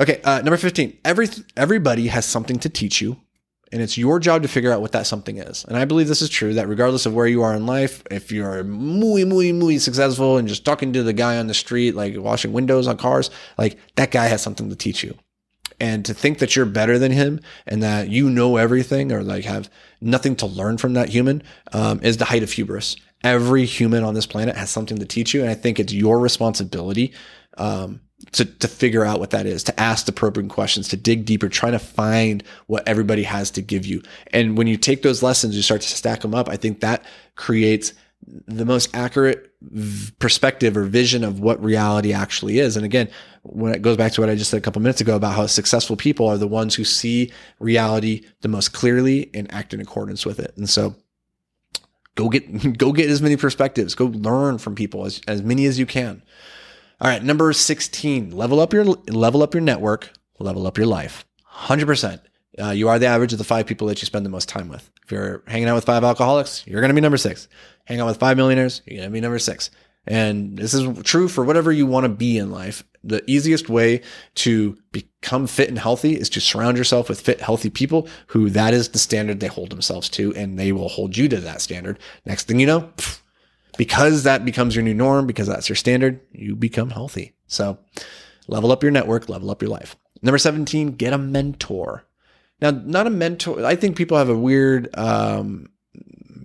Okay, 0.00 0.20
uh, 0.24 0.38
number 0.38 0.56
15. 0.56 0.98
Every 1.04 1.28
everybody 1.56 2.08
has 2.08 2.24
something 2.24 2.58
to 2.60 2.68
teach 2.68 3.00
you, 3.02 3.18
and 3.70 3.82
it's 3.82 3.98
your 3.98 4.18
job 4.18 4.42
to 4.42 4.48
figure 4.48 4.72
out 4.72 4.80
what 4.80 4.92
that 4.92 5.06
something 5.06 5.38
is. 5.38 5.64
And 5.66 5.76
I 5.76 5.84
believe 5.84 6.08
this 6.08 6.22
is 6.22 6.30
true 6.30 6.54
that 6.54 6.68
regardless 6.68 7.06
of 7.06 7.14
where 7.14 7.26
you 7.26 7.42
are 7.42 7.54
in 7.54 7.66
life, 7.66 8.02
if 8.10 8.32
you're 8.32 8.64
muy, 8.64 9.24
muy, 9.24 9.52
muy 9.52 9.78
successful 9.78 10.38
and 10.38 10.48
just 10.48 10.64
talking 10.64 10.92
to 10.92 11.02
the 11.02 11.12
guy 11.12 11.38
on 11.38 11.46
the 11.46 11.54
street, 11.54 11.94
like 11.94 12.16
washing 12.16 12.52
windows 12.52 12.86
on 12.86 12.96
cars, 12.96 13.30
like 13.58 13.78
that 13.96 14.10
guy 14.10 14.26
has 14.26 14.42
something 14.42 14.70
to 14.70 14.76
teach 14.76 15.02
you 15.04 15.16
and 15.80 16.04
to 16.04 16.14
think 16.14 16.38
that 16.38 16.56
you're 16.56 16.66
better 16.66 16.98
than 16.98 17.12
him 17.12 17.40
and 17.66 17.82
that 17.82 18.08
you 18.08 18.28
know 18.28 18.56
everything 18.56 19.12
or 19.12 19.22
like 19.22 19.44
have 19.44 19.70
nothing 20.00 20.36
to 20.36 20.46
learn 20.46 20.78
from 20.78 20.94
that 20.94 21.08
human 21.08 21.42
um, 21.72 22.00
is 22.02 22.16
the 22.16 22.24
height 22.24 22.42
of 22.42 22.52
hubris. 22.52 22.96
Every 23.24 23.64
human 23.64 24.02
on 24.02 24.14
this 24.14 24.26
planet 24.26 24.56
has 24.56 24.70
something 24.70 24.98
to 24.98 25.06
teach 25.06 25.32
you, 25.32 25.42
and 25.42 25.50
I 25.50 25.54
think 25.54 25.78
it's 25.78 25.92
your 25.92 26.18
responsibility 26.18 27.12
um, 27.56 28.00
to 28.32 28.44
to 28.44 28.68
figure 28.68 29.04
out 29.04 29.20
what 29.20 29.30
that 29.30 29.46
is, 29.46 29.62
to 29.64 29.80
ask 29.80 30.06
the 30.06 30.12
probing 30.12 30.48
questions, 30.48 30.88
to 30.88 30.96
dig 30.96 31.24
deeper, 31.24 31.48
trying 31.48 31.72
to 31.72 31.78
find 31.78 32.42
what 32.66 32.86
everybody 32.86 33.22
has 33.22 33.50
to 33.52 33.62
give 33.62 33.86
you. 33.86 34.02
And 34.32 34.56
when 34.56 34.66
you 34.66 34.76
take 34.76 35.02
those 35.02 35.22
lessons, 35.22 35.54
you 35.54 35.62
start 35.62 35.82
to 35.82 35.88
stack 35.88 36.20
them 36.20 36.34
up. 36.34 36.48
I 36.48 36.56
think 36.56 36.80
that 36.80 37.04
creates 37.36 37.92
the 38.26 38.64
most 38.64 38.94
accurate 38.94 39.52
perspective 40.18 40.76
or 40.76 40.84
vision 40.84 41.24
of 41.24 41.40
what 41.40 41.62
reality 41.62 42.12
actually 42.12 42.58
is. 42.58 42.76
And 42.76 42.84
again, 42.84 43.08
when 43.42 43.74
it 43.74 43.82
goes 43.82 43.96
back 43.96 44.12
to 44.12 44.20
what 44.20 44.30
I 44.30 44.34
just 44.34 44.50
said 44.50 44.58
a 44.58 44.60
couple 44.60 44.80
minutes 44.82 45.00
ago 45.00 45.16
about 45.16 45.34
how 45.34 45.46
successful 45.46 45.96
people 45.96 46.28
are 46.28 46.38
the 46.38 46.46
ones 46.46 46.74
who 46.74 46.84
see 46.84 47.32
reality 47.58 48.24
the 48.40 48.48
most 48.48 48.72
clearly 48.72 49.30
and 49.34 49.52
act 49.52 49.74
in 49.74 49.80
accordance 49.80 50.24
with 50.24 50.38
it. 50.38 50.54
And 50.56 50.68
so 50.68 50.94
go 52.14 52.28
get 52.28 52.78
go 52.78 52.92
get 52.92 53.10
as 53.10 53.22
many 53.22 53.36
perspectives, 53.36 53.94
go 53.94 54.06
learn 54.06 54.58
from 54.58 54.74
people 54.74 55.04
as, 55.04 55.20
as 55.26 55.42
many 55.42 55.66
as 55.66 55.78
you 55.78 55.86
can. 55.86 56.22
All 57.00 57.08
right, 57.08 57.22
number 57.22 57.52
16, 57.52 58.30
level 58.30 58.60
up 58.60 58.72
your 58.72 58.84
level 58.84 59.42
up 59.42 59.54
your 59.54 59.60
network, 59.60 60.12
level 60.38 60.66
up 60.66 60.78
your 60.78 60.86
life. 60.86 61.24
100%. 61.52 62.20
Uh, 62.60 62.70
you 62.70 62.88
are 62.88 62.98
the 62.98 63.06
average 63.06 63.32
of 63.32 63.38
the 63.38 63.44
five 63.44 63.66
people 63.66 63.86
that 63.88 64.00
you 64.02 64.06
spend 64.06 64.26
the 64.26 64.30
most 64.30 64.48
time 64.48 64.68
with. 64.68 64.90
If 65.04 65.10
you're 65.10 65.42
hanging 65.46 65.68
out 65.68 65.74
with 65.74 65.84
five 65.84 66.04
alcoholics, 66.04 66.66
you're 66.66 66.80
going 66.80 66.90
to 66.90 66.94
be 66.94 67.00
number 67.00 67.16
six. 67.16 67.48
Hang 67.84 68.00
out 68.00 68.06
with 68.06 68.18
five 68.18 68.36
millionaires, 68.36 68.82
you're 68.86 68.98
going 68.98 69.08
to 69.08 69.12
be 69.12 69.20
number 69.20 69.38
six. 69.38 69.70
And 70.06 70.58
this 70.58 70.74
is 70.74 71.02
true 71.04 71.28
for 71.28 71.44
whatever 71.44 71.70
you 71.70 71.86
want 71.86 72.04
to 72.04 72.08
be 72.08 72.38
in 72.38 72.50
life. 72.50 72.84
The 73.04 73.22
easiest 73.30 73.68
way 73.68 74.02
to 74.36 74.76
become 74.90 75.46
fit 75.46 75.68
and 75.68 75.78
healthy 75.78 76.18
is 76.18 76.28
to 76.30 76.40
surround 76.40 76.76
yourself 76.76 77.08
with 77.08 77.20
fit, 77.20 77.40
healthy 77.40 77.70
people 77.70 78.08
who 78.28 78.50
that 78.50 78.74
is 78.74 78.90
the 78.90 78.98
standard 78.98 79.40
they 79.40 79.48
hold 79.48 79.70
themselves 79.70 80.08
to, 80.10 80.34
and 80.34 80.58
they 80.58 80.72
will 80.72 80.88
hold 80.88 81.16
you 81.16 81.28
to 81.28 81.38
that 81.38 81.60
standard. 81.60 81.98
Next 82.24 82.46
thing 82.46 82.60
you 82.60 82.66
know, 82.66 82.92
because 83.76 84.24
that 84.24 84.44
becomes 84.44 84.74
your 84.74 84.84
new 84.84 84.94
norm, 84.94 85.26
because 85.26 85.46
that's 85.46 85.68
your 85.68 85.76
standard, 85.76 86.20
you 86.32 86.54
become 86.56 86.90
healthy. 86.90 87.34
So 87.46 87.78
level 88.46 88.72
up 88.72 88.82
your 88.82 88.92
network, 88.92 89.28
level 89.28 89.50
up 89.50 89.62
your 89.62 89.70
life. 89.70 89.96
Number 90.22 90.38
17, 90.38 90.92
get 90.92 91.12
a 91.12 91.18
mentor. 91.18 92.04
Now, 92.60 92.70
not 92.70 93.08
a 93.08 93.10
mentor. 93.10 93.64
I 93.64 93.74
think 93.74 93.96
people 93.96 94.16
have 94.16 94.28
a 94.28 94.38
weird 94.38 94.88
um, 94.96 95.68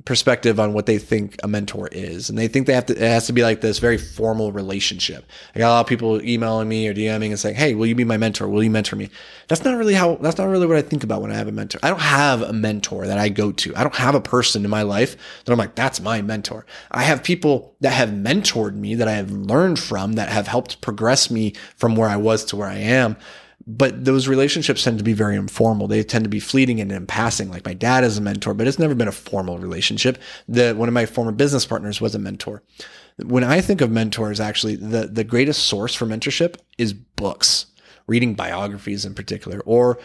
perspective 0.08 0.58
on 0.58 0.72
what 0.72 0.86
they 0.86 0.98
think 0.98 1.36
a 1.44 1.50
mentor 1.50 1.90
is. 1.92 2.30
And 2.30 2.38
they 2.38 2.48
think 2.48 2.66
they 2.66 2.74
have 2.74 2.86
to, 2.86 2.94
it 2.94 3.02
has 3.02 3.28
to 3.28 3.34
be 3.34 3.44
like 3.44 3.60
this 3.60 3.80
very 3.80 3.98
formal 3.98 4.54
relationship. 4.54 5.26
I 5.54 5.60
got 5.60 5.68
a 5.68 5.74
lot 5.74 5.82
of 5.82 5.88
people 5.88 6.22
emailing 6.22 6.70
me 6.70 6.88
or 6.88 6.94
DMing 6.94 7.28
and 7.28 7.38
saying, 7.38 7.56
Hey, 7.56 7.76
will 7.76 7.88
you 7.88 7.94
be 7.94 8.06
my 8.06 8.16
mentor? 8.16 8.48
Will 8.48 8.64
you 8.64 8.70
mentor 8.70 8.96
me? 8.96 9.10
That's 9.50 9.66
not 9.66 9.78
really 9.78 9.94
how, 9.94 10.16
that's 10.16 10.38
not 10.38 10.48
really 10.48 10.66
what 10.66 10.78
I 10.78 10.82
think 10.82 11.04
about 11.04 11.22
when 11.22 11.30
I 11.30 11.36
have 11.36 11.50
a 11.50 11.52
mentor. 11.52 11.80
I 11.84 11.90
don't 11.90 12.00
have 12.00 12.42
a 12.42 12.54
mentor 12.54 13.06
that 13.06 13.20
I 13.20 13.28
go 13.28 13.52
to. 13.52 13.76
I 13.76 13.84
don't 13.84 13.96
have 13.96 14.16
a 14.16 14.22
person 14.22 14.64
in 14.64 14.72
my 14.72 14.84
life 14.84 15.18
that 15.44 15.52
I'm 15.52 15.60
like, 15.60 15.76
that's 15.76 16.00
my 16.00 16.22
mentor. 16.22 16.66
I 16.90 17.04
have 17.04 17.22
people 17.22 17.76
that 17.82 17.92
have 17.92 18.10
mentored 18.10 18.76
me 18.76 18.96
that 18.96 19.10
I 19.10 19.14
have 19.14 19.30
learned 19.30 19.78
from 19.78 20.14
that 20.14 20.30
have 20.30 20.48
helped 20.48 20.80
progress 20.80 21.30
me 21.30 21.54
from 21.76 21.98
where 21.98 22.08
I 22.08 22.16
was 22.16 22.46
to 22.46 22.56
where 22.56 22.70
I 22.70 22.78
am 22.78 23.18
but 23.68 24.06
those 24.06 24.30
relationships 24.30 24.82
tend 24.84 24.98
to 24.98 25.04
be 25.04 25.12
very 25.12 25.36
informal. 25.36 25.88
They 25.88 26.02
tend 26.02 26.24
to 26.24 26.30
be 26.30 26.40
fleeting 26.40 26.80
and 26.80 26.90
in 26.90 27.06
passing. 27.06 27.50
Like 27.50 27.66
my 27.66 27.74
dad 27.74 28.06
is 28.06 28.18
a 28.18 28.22
mentor, 28.22 28.54
but 28.54 28.66
it's 28.66 28.80
never 28.80 28.96
been 28.96 29.10
a 29.10 29.12
formal 29.12 29.60
relationship. 29.60 30.18
The 30.48 30.74
one 30.74 30.88
of 30.88 30.94
my 30.94 31.06
former 31.06 31.34
business 31.34 31.66
partners 31.66 32.00
was 32.00 32.16
a 32.16 32.20
mentor. 32.20 32.64
When 33.18 33.44
I 33.44 33.60
think 33.60 33.82
of 33.82 33.92
mentors, 33.92 34.40
actually, 34.40 34.78
the 34.78 35.08
the 35.08 35.26
greatest 35.26 35.66
source 35.66 35.94
for 35.94 36.06
mentorship 36.06 36.56
is 36.78 36.94
books. 36.94 37.66
Reading 38.08 38.36
biographies 38.36 39.04
in 39.04 39.14
particular, 39.14 39.60
or 39.66 40.00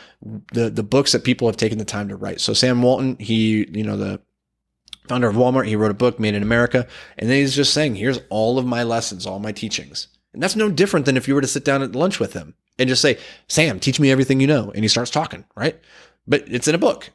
the 0.52 0.68
the 0.68 0.82
books 0.82 1.12
that 1.12 1.22
people 1.22 1.46
have 1.46 1.56
taken 1.56 1.78
the 1.78 1.84
time 1.84 2.08
to 2.08 2.16
write. 2.16 2.40
So 2.40 2.52
Sam 2.52 2.82
Walton, 2.82 3.16
he, 3.20 3.68
you 3.70 3.84
know, 3.84 3.96
the 3.96 4.20
founder 5.06 5.28
of 5.28 5.36
Walmart, 5.36 5.68
he 5.68 5.76
wrote 5.76 5.92
a 5.92 5.94
book, 5.94 6.18
Made 6.18 6.34
in 6.34 6.42
America, 6.42 6.88
and 7.16 7.30
then 7.30 7.36
he's 7.36 7.54
just 7.54 7.72
saying, 7.72 7.94
here's 7.94 8.18
all 8.28 8.58
of 8.58 8.66
my 8.66 8.82
lessons, 8.82 9.24
all 9.24 9.38
my 9.38 9.52
teachings. 9.52 10.08
And 10.32 10.42
that's 10.42 10.56
no 10.56 10.68
different 10.68 11.06
than 11.06 11.16
if 11.16 11.28
you 11.28 11.36
were 11.36 11.40
to 11.42 11.46
sit 11.46 11.64
down 11.64 11.80
at 11.80 11.94
lunch 11.94 12.18
with 12.18 12.32
him 12.32 12.54
and 12.82 12.88
just 12.88 13.02
say, 13.02 13.18
Sam, 13.48 13.80
teach 13.80 13.98
me 13.98 14.10
everything 14.10 14.40
you 14.40 14.46
know. 14.46 14.70
And 14.70 14.84
he 14.84 14.88
starts 14.88 15.10
talking, 15.10 15.44
right? 15.56 15.80
But 16.26 16.44
it's 16.46 16.68
in 16.68 16.74
a 16.74 16.78
book. 16.78 17.10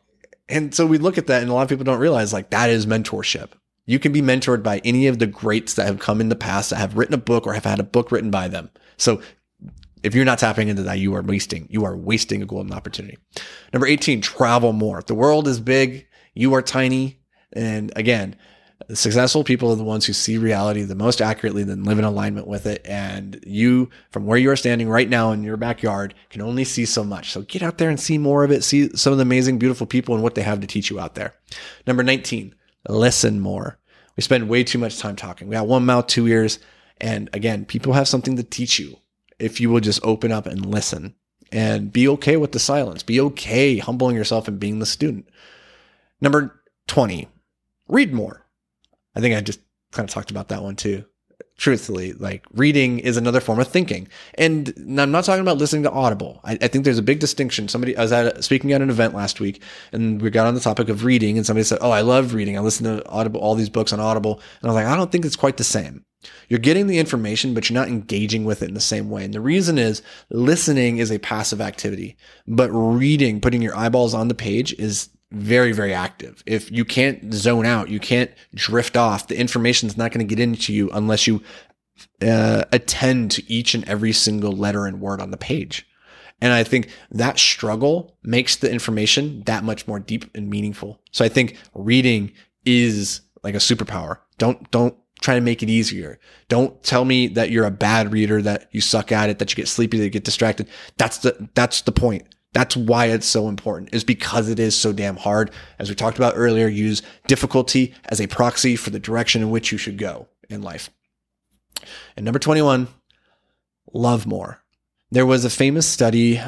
And 0.49 0.73
so 0.73 0.85
we 0.85 0.97
look 0.97 1.17
at 1.17 1.27
that 1.27 1.41
and 1.41 1.51
a 1.51 1.53
lot 1.53 1.63
of 1.63 1.69
people 1.69 1.85
don't 1.85 1.99
realize 1.99 2.33
like 2.33 2.49
that 2.49 2.69
is 2.69 2.85
mentorship. 2.85 3.49
You 3.85 3.99
can 3.99 4.11
be 4.11 4.21
mentored 4.21 4.63
by 4.63 4.81
any 4.83 5.07
of 5.07 5.19
the 5.19 5.27
greats 5.27 5.75
that 5.75 5.85
have 5.85 5.99
come 5.99 6.19
in 6.19 6.29
the 6.29 6.35
past 6.35 6.69
that 6.69 6.77
have 6.77 6.97
written 6.97 7.13
a 7.13 7.19
book 7.19 7.45
or 7.47 7.53
have 7.53 7.65
had 7.65 7.79
a 7.79 7.83
book 7.83 8.11
written 8.11 8.31
by 8.31 8.47
them. 8.47 8.69
So 8.97 9.21
if 10.03 10.13
you're 10.13 10.25
not 10.25 10.39
tapping 10.39 10.67
into 10.67 10.83
that, 10.83 10.99
you 10.99 11.15
are 11.15 11.21
wasting, 11.21 11.67
you 11.69 11.85
are 11.85 11.95
wasting 11.95 12.41
a 12.41 12.45
golden 12.45 12.73
opportunity. 12.73 13.17
Number 13.73 13.87
18, 13.87 14.21
travel 14.21 14.73
more. 14.73 15.01
The 15.05 15.15
world 15.15 15.47
is 15.47 15.59
big. 15.59 16.07
You 16.33 16.53
are 16.53 16.61
tiny. 16.61 17.19
And 17.53 17.91
again, 17.95 18.35
successful 18.93 19.43
people 19.43 19.71
are 19.71 19.75
the 19.75 19.83
ones 19.83 20.05
who 20.05 20.13
see 20.13 20.37
reality 20.37 20.83
the 20.83 20.95
most 20.95 21.21
accurately, 21.21 21.63
then 21.63 21.83
live 21.83 21.99
in 21.99 22.05
alignment 22.05 22.47
with 22.47 22.65
it. 22.65 22.81
And 22.85 23.39
you, 23.45 23.89
from 24.11 24.25
where 24.25 24.37
you 24.37 24.49
are 24.51 24.55
standing 24.55 24.89
right 24.89 25.09
now 25.09 25.31
in 25.31 25.43
your 25.43 25.57
backyard, 25.57 26.13
can 26.29 26.41
only 26.41 26.63
see 26.63 26.85
so 26.85 27.03
much. 27.03 27.31
So 27.31 27.41
get 27.41 27.63
out 27.63 27.77
there 27.77 27.89
and 27.89 27.99
see 27.99 28.17
more 28.17 28.43
of 28.43 28.51
it. 28.51 28.63
See 28.63 28.89
some 28.95 29.11
of 29.11 29.17
the 29.17 29.23
amazing, 29.23 29.59
beautiful 29.59 29.87
people 29.87 30.15
and 30.15 30.23
what 30.23 30.35
they 30.35 30.43
have 30.43 30.61
to 30.61 30.67
teach 30.67 30.89
you 30.89 30.99
out 30.99 31.15
there. 31.15 31.33
Number 31.85 32.03
19, 32.03 32.53
listen 32.87 33.39
more. 33.39 33.77
We 34.15 34.23
spend 34.23 34.49
way 34.49 34.63
too 34.63 34.79
much 34.79 34.99
time 34.99 35.15
talking. 35.15 35.47
We 35.47 35.53
got 35.55 35.67
one 35.67 35.85
mouth, 35.85 36.07
two 36.07 36.27
ears. 36.27 36.59
And 36.99 37.29
again, 37.33 37.65
people 37.65 37.93
have 37.93 38.07
something 38.07 38.35
to 38.37 38.43
teach 38.43 38.79
you 38.79 38.97
if 39.39 39.61
you 39.61 39.69
will 39.69 39.79
just 39.79 40.03
open 40.03 40.31
up 40.31 40.45
and 40.45 40.65
listen 40.65 41.15
and 41.51 41.93
be 41.93 42.07
okay 42.09 42.37
with 42.37 42.51
the 42.51 42.59
silence. 42.59 43.03
Be 43.03 43.19
okay 43.21 43.77
humbling 43.77 44.15
yourself 44.15 44.47
and 44.47 44.59
being 44.59 44.79
the 44.79 44.85
student. 44.85 45.29
Number 46.19 46.59
20, 46.87 47.27
read 47.87 48.13
more. 48.13 48.46
I 49.17 49.19
think 49.19 49.35
I 49.35 49.41
just 49.41 49.59
kind 49.91 50.07
of 50.07 50.13
talked 50.13 50.29
about 50.29 50.49
that 50.49 50.61
one 50.61 50.75
too. 50.75 51.03
Truthfully, 51.57 52.13
like 52.13 52.45
reading 52.53 52.99
is 52.99 53.17
another 53.17 53.39
form 53.39 53.59
of 53.59 53.67
thinking. 53.67 54.07
And 54.35 54.71
I'm 54.77 55.09
not 55.09 55.23
talking 55.23 55.41
about 55.41 55.57
listening 55.57 55.81
to 55.83 55.91
Audible. 55.91 56.39
I, 56.43 56.55
I 56.61 56.67
think 56.67 56.85
there's 56.85 56.99
a 56.99 57.03
big 57.03 57.19
distinction. 57.19 57.67
Somebody, 57.67 57.97
I 57.97 58.03
was 58.03 58.11
at 58.11 58.43
speaking 58.43 58.73
at 58.73 58.81
an 58.83 58.91
event 58.91 59.15
last 59.15 59.39
week 59.39 59.63
and 59.91 60.21
we 60.21 60.29
got 60.29 60.45
on 60.45 60.53
the 60.53 60.59
topic 60.59 60.87
of 60.89 61.03
reading 61.03 61.35
and 61.35 61.47
somebody 61.47 61.63
said, 61.63 61.79
Oh, 61.81 61.89
I 61.89 62.01
love 62.01 62.35
reading. 62.35 62.59
I 62.59 62.61
listen 62.61 62.85
to 62.85 63.09
Audible, 63.09 63.39
all 63.39 63.55
these 63.55 63.71
books 63.71 63.91
on 63.91 63.99
Audible. 63.99 64.39
And 64.61 64.69
I 64.69 64.73
was 64.73 64.75
like, 64.75 64.85
I 64.85 64.95
don't 64.95 65.11
think 65.11 65.25
it's 65.25 65.35
quite 65.35 65.57
the 65.57 65.63
same. 65.63 66.05
You're 66.47 66.59
getting 66.59 66.85
the 66.85 66.99
information, 66.99 67.55
but 67.55 67.69
you're 67.69 67.79
not 67.79 67.87
engaging 67.87 68.45
with 68.45 68.61
it 68.61 68.69
in 68.69 68.75
the 68.75 68.79
same 68.79 69.09
way. 69.09 69.23
And 69.23 69.33
the 69.33 69.41
reason 69.41 69.79
is 69.79 70.03
listening 70.29 70.99
is 70.99 71.11
a 71.11 71.17
passive 71.19 71.61
activity, 71.61 72.17
but 72.47 72.69
reading, 72.69 73.41
putting 73.41 73.63
your 73.63 73.75
eyeballs 73.75 74.13
on 74.13 74.27
the 74.27 74.35
page 74.35 74.73
is 74.73 75.09
very, 75.31 75.71
very 75.71 75.93
active. 75.93 76.43
If 76.45 76.71
you 76.71 76.85
can't 76.85 77.33
zone 77.33 77.65
out, 77.65 77.89
you 77.89 77.99
can't 77.99 78.31
drift 78.53 78.95
off, 78.95 79.27
the 79.27 79.39
information 79.39 79.87
is 79.87 79.97
not 79.97 80.11
going 80.11 80.25
to 80.25 80.35
get 80.35 80.41
into 80.41 80.73
you 80.73 80.89
unless 80.91 81.27
you 81.27 81.41
uh, 82.21 82.63
attend 82.71 83.31
to 83.31 83.51
each 83.51 83.73
and 83.73 83.87
every 83.89 84.13
single 84.13 84.51
letter 84.51 84.85
and 84.85 85.01
word 85.01 85.21
on 85.21 85.31
the 85.31 85.37
page. 85.37 85.87
And 86.39 86.53
I 86.53 86.63
think 86.63 86.89
that 87.11 87.39
struggle 87.39 88.15
makes 88.23 88.57
the 88.57 88.71
information 88.71 89.41
that 89.45 89.63
much 89.63 89.87
more 89.87 89.99
deep 89.99 90.25
and 90.35 90.49
meaningful. 90.49 91.01
So 91.11 91.25
I 91.25 91.29
think 91.29 91.57
reading 91.73 92.31
is 92.63 93.21
like 93.43 93.55
a 93.55 93.59
superpower. 93.59 94.19
Don't, 94.37 94.69
don't 94.69 94.95
try 95.19 95.33
to 95.33 95.41
make 95.41 95.63
it 95.63 95.69
easier. 95.69 96.19
Don't 96.47 96.81
tell 96.83 97.05
me 97.05 97.27
that 97.29 97.49
you're 97.49 97.65
a 97.65 97.71
bad 97.71 98.13
reader, 98.13 98.41
that 98.43 98.69
you 98.71 98.81
suck 98.81 99.11
at 99.11 99.31
it, 99.31 99.39
that 99.39 99.51
you 99.51 99.55
get 99.55 99.67
sleepy, 99.67 99.97
that 99.97 100.03
you 100.03 100.09
get 100.11 100.23
distracted. 100.23 100.67
That's 100.97 101.17
the, 101.17 101.49
that's 101.55 101.81
the 101.81 101.91
point. 101.91 102.27
That's 102.53 102.75
why 102.75 103.07
it's 103.07 103.27
so 103.27 103.49
important 103.49 103.93
is 103.93 104.03
because 104.03 104.49
it 104.49 104.59
is 104.59 104.75
so 104.75 104.93
damn 104.93 105.17
hard. 105.17 105.51
As 105.79 105.89
we 105.89 105.95
talked 105.95 106.17
about 106.17 106.33
earlier, 106.35 106.67
use 106.67 107.01
difficulty 107.27 107.93
as 108.05 108.19
a 108.19 108.27
proxy 108.27 108.75
for 108.75 108.89
the 108.89 108.99
direction 108.99 109.41
in 109.41 109.49
which 109.49 109.71
you 109.71 109.77
should 109.77 109.97
go 109.97 110.27
in 110.49 110.61
life. 110.61 110.89
And 112.15 112.25
number 112.25 112.39
21, 112.39 112.87
love 113.93 114.25
more. 114.25 114.61
There 115.11 115.25
was 115.25 115.45
a 115.45 115.49
famous 115.49 115.87
study 115.87 116.41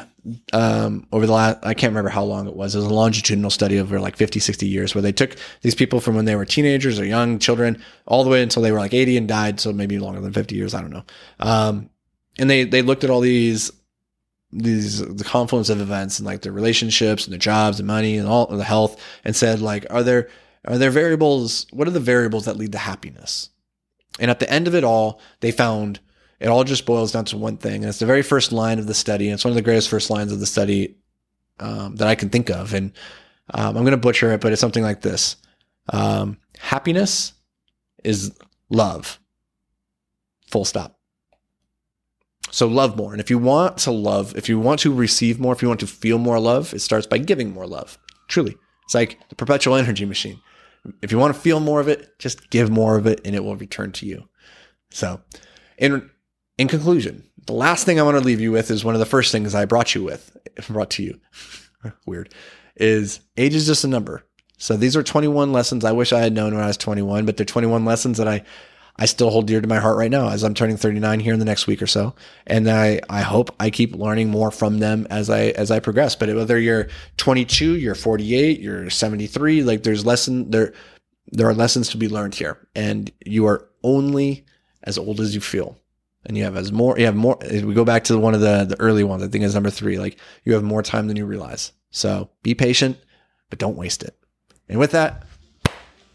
um, 0.52 1.06
over 1.12 1.26
the 1.26 1.32
last, 1.32 1.58
I 1.62 1.72
can't 1.72 1.92
remember 1.92 2.10
how 2.10 2.24
long 2.24 2.46
it 2.46 2.54
was. 2.54 2.74
It 2.74 2.78
was 2.78 2.86
a 2.86 2.94
longitudinal 2.94 3.50
study 3.50 3.78
over 3.78 4.00
like 4.00 4.16
50, 4.16 4.38
60 4.40 4.66
years 4.66 4.94
where 4.94 5.02
they 5.02 5.12
took 5.12 5.36
these 5.62 5.74
people 5.74 6.00
from 6.00 6.14
when 6.14 6.26
they 6.26 6.36
were 6.36 6.44
teenagers 6.44 6.98
or 6.98 7.04
young 7.04 7.38
children 7.38 7.82
all 8.06 8.22
the 8.22 8.30
way 8.30 8.42
until 8.42 8.62
they 8.62 8.72
were 8.72 8.78
like 8.78 8.92
80 8.92 9.16
and 9.16 9.28
died. 9.28 9.60
So 9.60 9.72
maybe 9.72 9.98
longer 9.98 10.20
than 10.20 10.32
50 10.32 10.54
years. 10.54 10.74
I 10.74 10.82
don't 10.82 10.90
know. 10.90 11.04
Um, 11.38 11.90
and 12.38 12.50
they, 12.50 12.64
they 12.64 12.82
looked 12.82 13.04
at 13.04 13.10
all 13.10 13.20
these 13.20 13.70
these 14.52 14.98
the 14.98 15.24
confluence 15.24 15.70
of 15.70 15.80
events 15.80 16.18
and 16.18 16.26
like 16.26 16.42
their 16.42 16.52
relationships 16.52 17.24
and 17.24 17.32
their 17.32 17.38
jobs 17.38 17.78
and 17.78 17.86
money 17.86 18.16
and 18.16 18.28
all 18.28 18.46
the 18.46 18.64
health 18.64 19.00
and 19.24 19.36
said 19.36 19.60
like 19.60 19.86
are 19.90 20.02
there 20.02 20.28
are 20.66 20.76
there 20.76 20.90
variables 20.90 21.66
what 21.70 21.86
are 21.86 21.92
the 21.92 22.00
variables 22.00 22.46
that 22.46 22.56
lead 22.56 22.72
to 22.72 22.78
happiness? 22.78 23.50
And 24.18 24.30
at 24.30 24.40
the 24.40 24.50
end 24.50 24.66
of 24.66 24.74
it 24.74 24.82
all 24.82 25.20
they 25.40 25.52
found 25.52 26.00
it 26.40 26.48
all 26.48 26.64
just 26.64 26.84
boils 26.84 27.12
down 27.12 27.26
to 27.26 27.36
one 27.36 27.58
thing 27.58 27.76
and 27.82 27.84
it's 27.84 28.00
the 28.00 28.06
very 28.06 28.22
first 28.22 28.50
line 28.50 28.78
of 28.78 28.86
the 28.86 28.94
study 28.94 29.28
and 29.28 29.34
it's 29.34 29.44
one 29.44 29.52
of 29.52 29.56
the 29.56 29.62
greatest 29.62 29.88
first 29.88 30.10
lines 30.10 30.32
of 30.32 30.40
the 30.40 30.46
study 30.46 30.96
um, 31.60 31.94
that 31.96 32.08
i 32.08 32.14
can 32.14 32.28
think 32.28 32.50
of 32.50 32.74
and 32.74 32.92
um, 33.54 33.76
i'm 33.76 33.84
going 33.84 33.92
to 33.92 33.96
butcher 33.96 34.32
it 34.32 34.40
but 34.40 34.52
it's 34.52 34.60
something 34.60 34.82
like 34.82 35.02
this. 35.02 35.36
Um, 35.92 36.38
happiness 36.58 37.32
is 38.04 38.32
love. 38.68 39.18
Full 40.48 40.64
stop 40.64 40.99
so 42.50 42.66
love 42.66 42.96
more. 42.96 43.12
And 43.12 43.20
if 43.20 43.30
you 43.30 43.38
want 43.38 43.78
to 43.78 43.90
love, 43.90 44.36
if 44.36 44.48
you 44.48 44.58
want 44.58 44.80
to 44.80 44.92
receive 44.92 45.38
more, 45.38 45.52
if 45.52 45.62
you 45.62 45.68
want 45.68 45.80
to 45.80 45.86
feel 45.86 46.18
more 46.18 46.40
love, 46.40 46.74
it 46.74 46.80
starts 46.80 47.06
by 47.06 47.18
giving 47.18 47.52
more 47.52 47.66
love. 47.66 47.98
Truly. 48.28 48.56
It's 48.84 48.94
like 48.94 49.18
the 49.28 49.36
perpetual 49.36 49.76
energy 49.76 50.04
machine. 50.04 50.40
If 51.02 51.12
you 51.12 51.18
want 51.18 51.34
to 51.34 51.40
feel 51.40 51.60
more 51.60 51.80
of 51.80 51.88
it, 51.88 52.18
just 52.18 52.50
give 52.50 52.70
more 52.70 52.96
of 52.96 53.06
it 53.06 53.20
and 53.24 53.36
it 53.36 53.44
will 53.44 53.56
return 53.56 53.92
to 53.92 54.06
you. 54.06 54.28
So, 54.90 55.20
in 55.78 56.10
in 56.58 56.68
conclusion, 56.68 57.24
the 57.46 57.52
last 57.52 57.84
thing 57.84 58.00
I 58.00 58.02
want 58.02 58.18
to 58.18 58.24
leave 58.24 58.40
you 58.40 58.52
with 58.52 58.70
is 58.70 58.84
one 58.84 58.94
of 58.94 58.98
the 58.98 59.06
first 59.06 59.30
things 59.32 59.54
I 59.54 59.64
brought 59.64 59.94
you 59.94 60.02
with, 60.02 60.36
brought 60.68 60.90
to 60.90 61.02
you. 61.02 61.20
Weird. 62.06 62.34
Is 62.76 63.20
age 63.36 63.54
is 63.54 63.66
just 63.66 63.84
a 63.84 63.88
number. 63.88 64.26
So 64.56 64.76
these 64.76 64.96
are 64.96 65.02
21 65.02 65.52
lessons 65.52 65.84
I 65.84 65.92
wish 65.92 66.12
I 66.12 66.20
had 66.20 66.34
known 66.34 66.54
when 66.54 66.62
I 66.62 66.66
was 66.66 66.76
21, 66.76 67.24
but 67.24 67.36
they're 67.36 67.46
21 67.46 67.84
lessons 67.84 68.18
that 68.18 68.28
I 68.28 68.42
I 68.96 69.06
still 69.06 69.30
hold 69.30 69.46
dear 69.46 69.60
to 69.60 69.68
my 69.68 69.78
heart 69.78 69.96
right 69.96 70.10
now 70.10 70.28
as 70.28 70.42
I'm 70.42 70.54
turning 70.54 70.76
39 70.76 71.20
here 71.20 71.32
in 71.32 71.38
the 71.38 71.44
next 71.44 71.66
week 71.66 71.80
or 71.80 71.86
so. 71.86 72.14
And 72.46 72.68
I, 72.68 73.00
I 73.08 73.22
hope 73.22 73.54
I 73.58 73.70
keep 73.70 73.94
learning 73.94 74.28
more 74.28 74.50
from 74.50 74.78
them 74.78 75.06
as 75.10 75.30
I, 75.30 75.46
as 75.48 75.70
I 75.70 75.80
progress. 75.80 76.14
But 76.14 76.34
whether 76.34 76.58
you're 76.58 76.88
22, 77.16 77.76
you're 77.76 77.94
48, 77.94 78.60
you're 78.60 78.90
73, 78.90 79.62
like 79.62 79.82
there's 79.82 80.04
lesson 80.04 80.50
there, 80.50 80.72
there 81.32 81.48
are 81.48 81.54
lessons 81.54 81.88
to 81.90 81.96
be 81.96 82.08
learned 82.08 82.34
here 82.34 82.58
and 82.74 83.10
you 83.24 83.46
are 83.46 83.68
only 83.82 84.44
as 84.82 84.98
old 84.98 85.20
as 85.20 85.34
you 85.34 85.40
feel. 85.40 85.78
And 86.26 86.36
you 86.36 86.44
have 86.44 86.56
as 86.56 86.70
more, 86.70 86.98
you 86.98 87.06
have 87.06 87.16
more, 87.16 87.38
we 87.40 87.72
go 87.72 87.84
back 87.84 88.04
to 88.04 88.18
one 88.18 88.34
of 88.34 88.42
the, 88.42 88.64
the 88.64 88.78
early 88.78 89.04
ones, 89.04 89.22
I 89.22 89.28
think 89.28 89.42
is 89.42 89.54
number 89.54 89.70
three, 89.70 89.98
like 89.98 90.18
you 90.44 90.52
have 90.52 90.62
more 90.62 90.82
time 90.82 91.08
than 91.08 91.16
you 91.16 91.24
realize. 91.24 91.72
So 91.90 92.28
be 92.42 92.54
patient, 92.54 92.98
but 93.48 93.58
don't 93.58 93.76
waste 93.76 94.02
it. 94.02 94.14
And 94.68 94.78
with 94.78 94.90
that, 94.92 95.26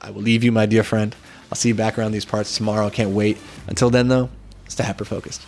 I 0.01 0.11
will 0.11 0.21
leave 0.21 0.43
you, 0.43 0.51
my 0.51 0.67
dear 0.67 0.83
friend. 0.83 1.15
I'll 1.51 1.55
see 1.55 1.69
you 1.69 1.75
back 1.75 1.97
around 1.97 2.11
these 2.11 2.25
parts 2.25 2.55
tomorrow. 2.55 2.87
I 2.87 2.89
can't 2.89 3.11
wait. 3.11 3.37
Until 3.67 3.89
then, 3.89 4.07
though, 4.07 4.29
stay 4.67 4.83
hyper 4.83 5.05
focused. 5.05 5.45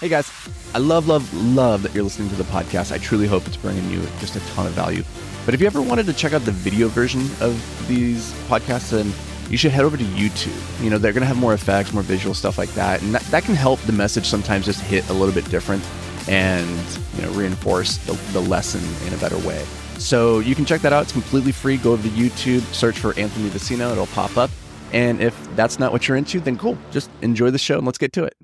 Hey 0.00 0.08
guys, 0.08 0.30
I 0.74 0.78
love, 0.78 1.08
love, 1.08 1.32
love 1.32 1.82
that 1.82 1.94
you're 1.94 2.04
listening 2.04 2.28
to 2.28 2.34
the 2.34 2.44
podcast. 2.44 2.92
I 2.92 2.98
truly 2.98 3.26
hope 3.26 3.46
it's 3.46 3.56
bringing 3.56 3.88
you 3.90 4.02
just 4.18 4.36
a 4.36 4.40
ton 4.54 4.66
of 4.66 4.72
value. 4.72 5.02
But 5.46 5.54
if 5.54 5.60
you 5.60 5.66
ever 5.66 5.80
wanted 5.80 6.06
to 6.06 6.12
check 6.12 6.32
out 6.32 6.42
the 6.42 6.50
video 6.50 6.88
version 6.88 7.22
of 7.40 7.86
these 7.88 8.32
podcasts 8.48 8.90
then 8.90 9.12
you 9.50 9.56
should 9.56 9.72
head 9.72 9.84
over 9.84 9.96
to 9.96 10.04
YouTube. 10.04 10.82
You 10.82 10.90
know, 10.90 10.98
they're 10.98 11.12
going 11.12 11.22
to 11.22 11.26
have 11.26 11.36
more 11.36 11.54
effects, 11.54 11.92
more 11.92 12.02
visual 12.02 12.34
stuff 12.34 12.58
like 12.58 12.70
that. 12.70 13.02
And 13.02 13.14
that, 13.14 13.22
that 13.24 13.44
can 13.44 13.54
help 13.54 13.80
the 13.80 13.92
message 13.92 14.26
sometimes 14.26 14.64
just 14.64 14.80
hit 14.80 15.08
a 15.10 15.12
little 15.12 15.34
bit 15.34 15.48
different 15.50 15.82
and, 16.28 16.68
you 17.16 17.22
know, 17.22 17.30
reinforce 17.32 17.98
the, 17.98 18.12
the 18.32 18.40
lesson 18.40 18.82
in 19.06 19.14
a 19.14 19.18
better 19.18 19.38
way. 19.46 19.64
So 19.98 20.40
you 20.40 20.54
can 20.54 20.64
check 20.64 20.80
that 20.80 20.92
out. 20.92 21.04
It's 21.04 21.12
completely 21.12 21.52
free. 21.52 21.76
Go 21.76 21.96
to 21.96 22.02
YouTube, 22.02 22.62
search 22.74 22.98
for 22.98 23.18
Anthony 23.18 23.48
Vicino. 23.48 23.92
It'll 23.92 24.06
pop 24.08 24.36
up. 24.36 24.50
And 24.94 25.20
if 25.20 25.36
that's 25.56 25.80
not 25.80 25.90
what 25.90 26.06
you're 26.06 26.16
into, 26.16 26.38
then 26.38 26.56
cool. 26.56 26.78
Just 26.92 27.10
enjoy 27.20 27.50
the 27.50 27.58
show 27.58 27.78
and 27.78 27.84
let's 27.84 27.98
get 27.98 28.12
to 28.12 28.22
it. 28.22 28.34